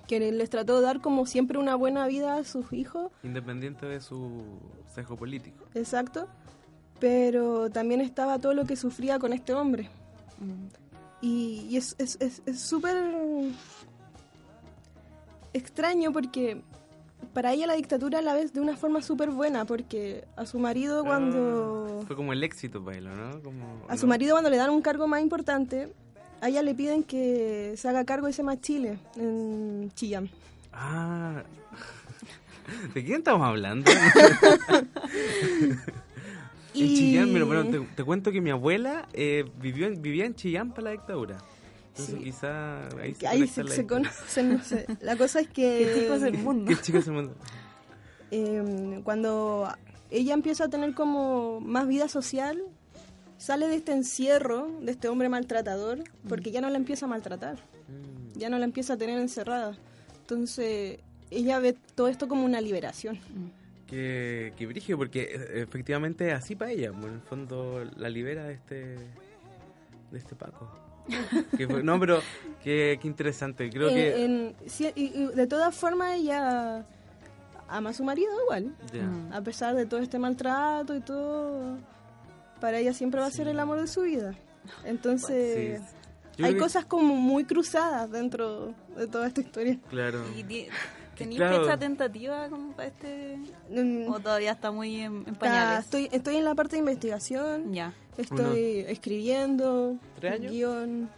[0.07, 3.99] que les trató de dar como siempre una buena vida a sus hijos, Independiente de
[4.01, 4.41] su
[4.95, 5.65] sesgo político.
[5.75, 6.27] exacto,
[6.99, 9.89] pero también estaba todo lo que sufría con este hombre.
[11.21, 12.95] Y, y es es- es- es súper
[15.53, 16.61] extraño porque
[17.33, 21.03] para ella la dictadura la vez de una forma súper buena, porque a su marido
[21.03, 21.99] cuando...
[22.01, 23.41] Ah, fue como el éxito él, ¿no?
[23.43, 24.09] Como, A su ¿no?
[24.11, 25.91] marido cuando le dan un cargo más importante,
[26.41, 30.29] a ella le piden que se haga cargo de ese más Chile, en Chillán.
[30.71, 31.43] Ah.
[32.93, 33.91] ¿De quién estamos hablando?
[36.83, 40.35] En Chillán, pero bueno, te, te cuento que mi abuela eh, vivió en- vivía en
[40.35, 41.37] Chillán para la dictadura.
[41.89, 42.23] Entonces Sí.
[42.23, 44.85] quizá ahí ahí se, la se conocen, no sé.
[45.01, 45.91] La cosa es que...
[45.93, 46.65] Qué chicos del mundo.
[46.69, 47.35] Qué chicas del mundo.
[48.31, 49.67] eh, cuando
[50.11, 52.61] ella empieza a tener como más vida social,
[53.37, 57.57] sale de este encierro, de este hombre maltratador, porque ya no la empieza a maltratar,
[57.87, 58.37] Mm.
[58.39, 59.77] ya no la empieza a tener encerrada.
[60.21, 60.99] Entonces,
[61.31, 63.19] ella ve todo esto como una liberación.
[63.89, 68.53] Qué, qué brígido, porque eh, efectivamente así para ella, en el fondo la libera de
[68.53, 68.95] este
[70.11, 70.69] de este Paco.
[71.57, 72.21] Que fue- no, pero
[72.63, 74.25] qué, qué interesante, creo En- que...
[74.25, 76.85] en- sí, y- y de todas formas, ella
[77.67, 78.75] ama a su marido igual.
[78.93, 79.33] Mm.
[79.33, 81.77] a pesar de todo este maltrato y todo.
[82.61, 84.35] Para ella siempre va a ser el amor de su vida.
[84.85, 85.81] Entonces,
[86.35, 86.43] Sí.
[86.43, 89.77] Hay que- cosas como muy cruzadas dentro de toda esta historia.
[89.89, 90.23] Claro.
[90.37, 90.67] ¿Y ti-
[91.19, 91.61] ¿Tenéis claro.
[91.63, 93.37] fecha tentativa como para este?
[93.69, 95.85] Mm, ¿O todavía está muy en, en está- pañales?
[95.85, 97.93] estoy, estoy en la parte de investigación, Ya.
[98.17, 100.51] estoy escribiendo, ¿Tres años?
[100.51, 101.09] guion.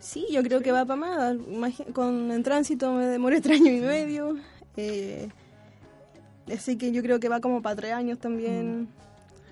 [0.00, 1.36] Sí, yo creo que va para más.
[1.92, 4.36] Con En Tránsito me demoré tres años y medio.
[4.76, 5.28] Eh,
[6.52, 8.88] así que yo creo que va como para tres años también.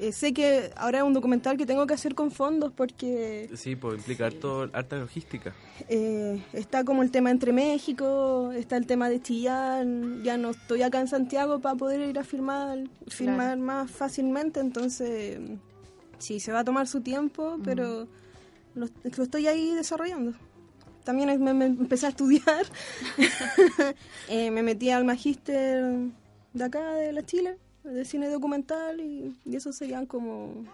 [0.01, 3.77] Eh, sé que ahora es un documental que tengo que hacer con fondos porque Sí,
[3.77, 5.55] pues implica harto, harta logística.
[5.89, 10.83] eh, está como el tema entre México, está el tema de Chillán, ya no estoy
[10.83, 15.39] acá en Santiago para poder ir a filmar, filmar más fácilmente, entonces
[16.19, 18.09] sí, se va a tomar su tiempo, pero
[18.75, 18.87] lo,
[19.17, 20.33] lo estoy ahí desarrollando.
[21.05, 22.67] También me empecé a estudiar,
[24.29, 25.85] Eh, me metí al magíster
[26.53, 30.65] de acá, de la Chile, de cine documental, y, y esos serían como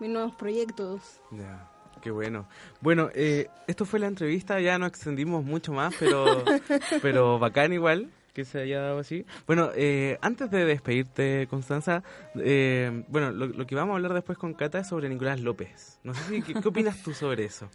[0.00, 1.20] mis nuevos proyectos.
[1.30, 1.70] Ya,
[2.02, 2.46] qué bueno.
[2.80, 6.24] Bueno, eh, esto fue la entrevista, ya no extendimos mucho más, pero,
[7.02, 9.24] pero bacán igual que se haya dado así.
[9.46, 12.02] Bueno, eh, antes de despedirte, Constanza,
[12.34, 16.00] eh, bueno, lo, lo que vamos a hablar después con Cata es sobre Nicolás López.
[16.02, 17.68] No sé si, ¿qué, qué opinas tú sobre eso?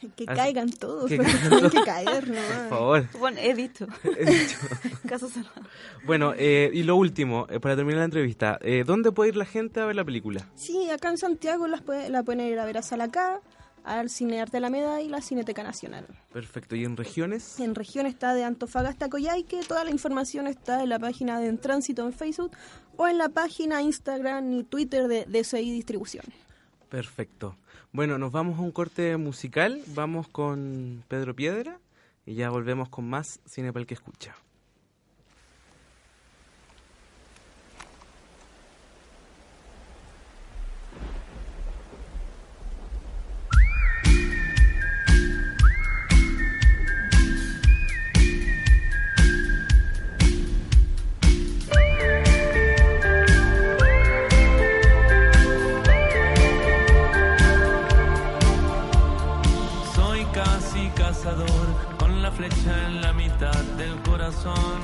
[0.16, 1.72] Que Así- caigan todos, que tienen todos.
[1.72, 2.34] que caer, ¿no?
[2.34, 3.06] Por favor.
[3.18, 3.86] Bueno, he dicho.
[4.18, 4.58] He dicho.
[5.08, 5.62] Caso cerrado.
[6.04, 9.44] Bueno, eh, y lo último, eh, para terminar la entrevista, eh, ¿dónde puede ir la
[9.44, 10.48] gente a ver la película?
[10.54, 13.40] Sí, acá en Santiago las puede- la pueden ir a ver a Salacá,
[13.84, 16.06] al Cine Arte Alameda y la Cineteca Nacional.
[16.32, 17.58] Perfecto, ¿y en regiones?
[17.60, 21.48] En región está de Antofagasta a Coyhaique, toda la información está en la página de
[21.48, 22.52] En Tránsito en Facebook
[22.96, 26.24] o en la página Instagram y Twitter de DSI Distribución.
[26.88, 27.56] Perfecto.
[27.94, 31.78] Bueno, nos vamos a un corte musical, vamos con Pedro Piedra
[32.24, 34.34] y ya volvemos con más Cine para el que escucha.
[61.98, 64.80] Con la flecha en la mitad del corazón.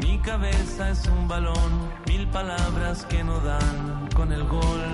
[0.00, 4.84] Mi cabeza es un balón, mil palabras que no dan con el gol.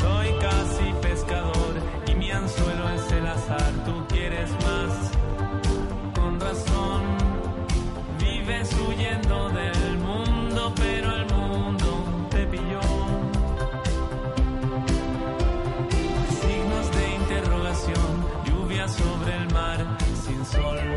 [0.00, 1.74] Soy casi pescador
[2.06, 3.72] y mi anzuelo es el azar.
[3.84, 4.05] Tú
[20.46, 20.95] sol.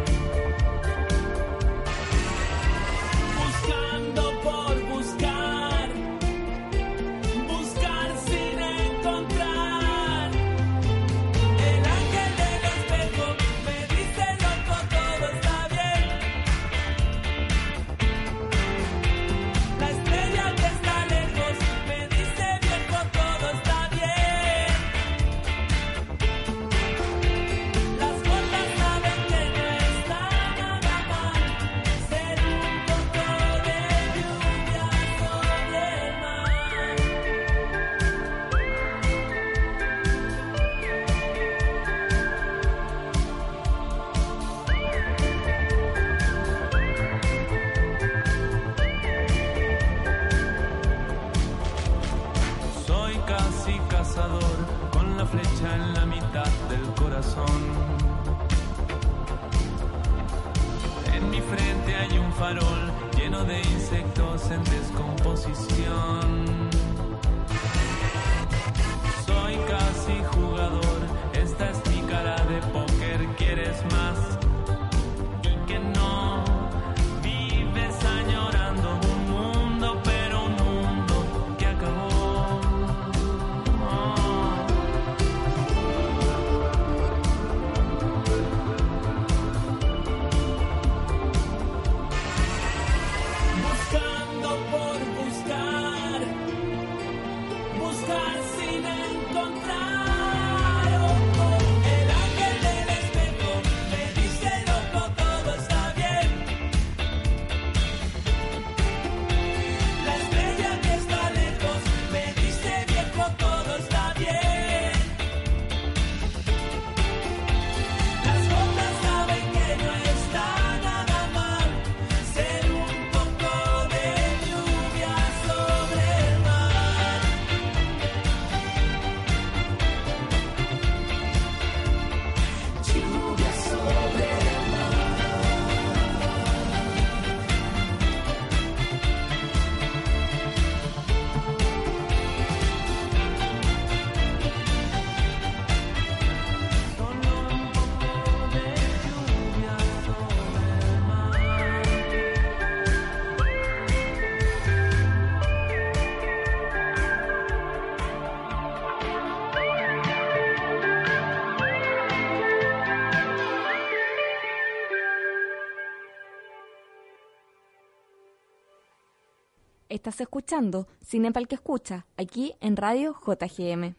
[169.99, 173.95] Estás escuchando Cinepal que escucha, aquí en Radio JGM.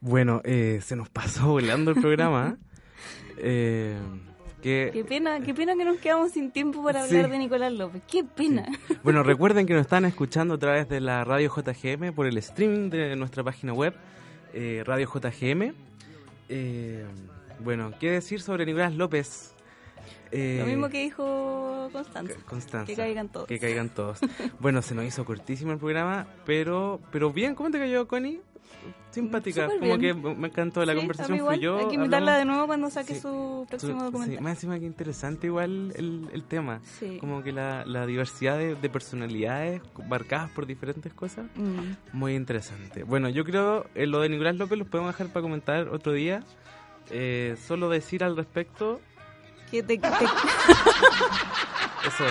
[0.00, 2.56] Bueno, eh, se nos pasó volando el programa.
[3.36, 3.98] eh,
[4.62, 7.14] que, Qué pena, qué pena que nos quedamos sin tiempo para Sí.
[7.14, 8.00] hablar de Nicolás López.
[8.10, 8.66] Qué pena.
[9.02, 12.88] Bueno, recuerden que nos están escuchando a través de la radio JGM por el streaming
[12.88, 13.92] de nuestra página web,
[14.54, 15.74] eh, Radio JGM.
[16.48, 17.04] Eh,
[17.60, 19.54] bueno, ¿qué decir sobre Nicolás López?
[20.30, 22.34] Eh, Lo mismo que dijo Constanza.
[22.46, 22.86] Constanza.
[22.86, 23.46] Que caigan todos.
[23.46, 24.18] Que caigan todos.
[24.60, 28.40] bueno, se nos hizo cortísimo el programa, pero pero bien, ¿cómo te cayó, Connie?
[29.10, 30.22] Simpática, Súper como bien.
[30.22, 31.54] que me encantó, la Sí, conversación igual.
[31.56, 31.78] fluyó.
[31.78, 33.20] Hay que invitarla hablamos- de nuevo cuando saque Sí.
[33.20, 34.36] su próximo Su- documental.
[34.36, 36.80] Sí, más encima que interesante igual el, el tema.
[36.84, 37.16] Sí.
[37.18, 41.46] Como que la, la diversidad de, de personalidades marcadas por diferentes cosas.
[41.56, 41.94] Mm.
[42.16, 43.02] Muy interesante.
[43.02, 46.44] Bueno, yo creo eh, lo de Nicolás López lo podemos dejar para comentar otro día.
[47.10, 49.00] Eh, solo decir al respecto,
[49.70, 50.06] Que te, te-
[52.06, 52.24] eso,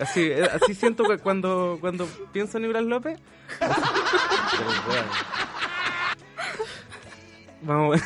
[0.00, 3.18] así, así siento que cuando, cuando pienso en Nicolás López.
[3.58, 3.74] Pero
[4.86, 5.08] bueno.
[7.62, 8.00] Vamos.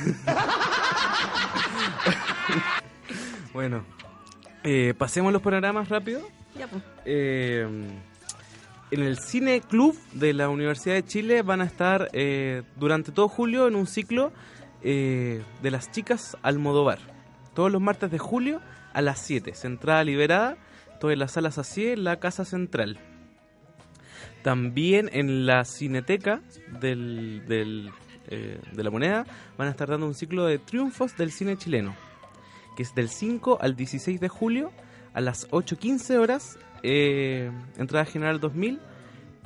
[3.53, 3.85] bueno,
[4.65, 6.21] eh, pasemos los panoramas rápido.
[6.57, 6.83] Ya, pues.
[7.05, 7.67] Eh,
[8.91, 13.29] en el Cine Club de la Universidad de Chile van a estar eh, durante todo
[13.29, 14.33] julio en un ciclo
[14.83, 16.99] eh, de las chicas Almodóvar.
[17.59, 18.61] Todos los martes de julio
[18.93, 19.53] a las 7.
[19.65, 20.57] Entrada liberada,
[21.01, 23.01] todo en las salas así en la Casa Central.
[24.45, 26.41] También en la Cineteca
[26.81, 27.91] del, del,
[28.29, 31.97] eh, de la Moneda van a estar dando un ciclo de triunfos del cine chileno,
[32.77, 34.71] que es del 5 al 16 de julio
[35.13, 38.79] a las 8.15 horas, eh, entrada general 2000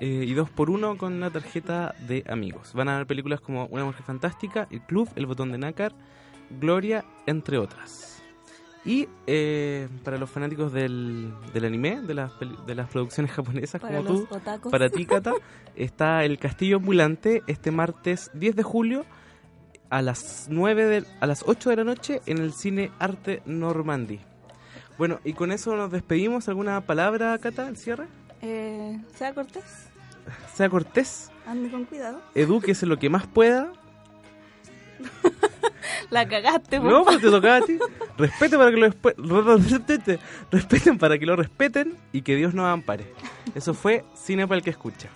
[0.01, 2.75] eh, y 2 por 1 con la tarjeta de amigos.
[2.75, 5.95] Van a ver películas como Una mujer fantástica, El club, El botón de nácar,
[6.61, 8.23] Gloria, entre otras.
[8.85, 12.33] Y eh, para los fanáticos del, del anime, de las,
[12.67, 14.29] de las producciones japonesas Para como tú,
[14.71, 15.33] para ti, Cata,
[15.77, 19.05] está el Castillo Ambulante este martes 10 de julio
[19.89, 24.19] a las 9 de, a las 8 de la noche en el Cine Arte Normandí.
[24.99, 26.49] Bueno, y con eso nos despedimos.
[26.49, 28.07] ¿Alguna palabra, Cata, al cierre?
[28.41, 29.89] Eh, sea cortés,
[30.55, 32.21] Sea cortés, ande con cuidado.
[32.35, 33.73] edúquese lo que más pueda.
[36.11, 37.79] La cagaste, por No, pues te tocaba a ti.
[38.19, 40.19] Respete para que lo respe-
[40.51, 43.13] respeten para que lo respeten y que Dios nos ampare.
[43.55, 45.09] Eso fue Cine para el que escucha.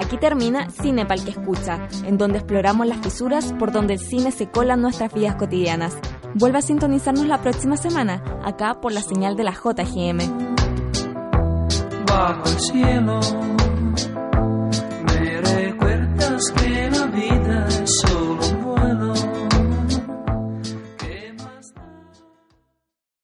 [0.00, 4.30] Aquí termina Cine Pal que escucha, en donde exploramos las fisuras por donde el cine
[4.30, 5.96] se cola en nuestras vidas cotidianas.
[6.34, 10.18] Vuelve a sintonizarnos la próxima semana, acá por la señal de la JGM.
[12.06, 13.20] bajo el cielo.
[15.06, 17.66] Me recuerdas que la vida
[18.14, 18.35] un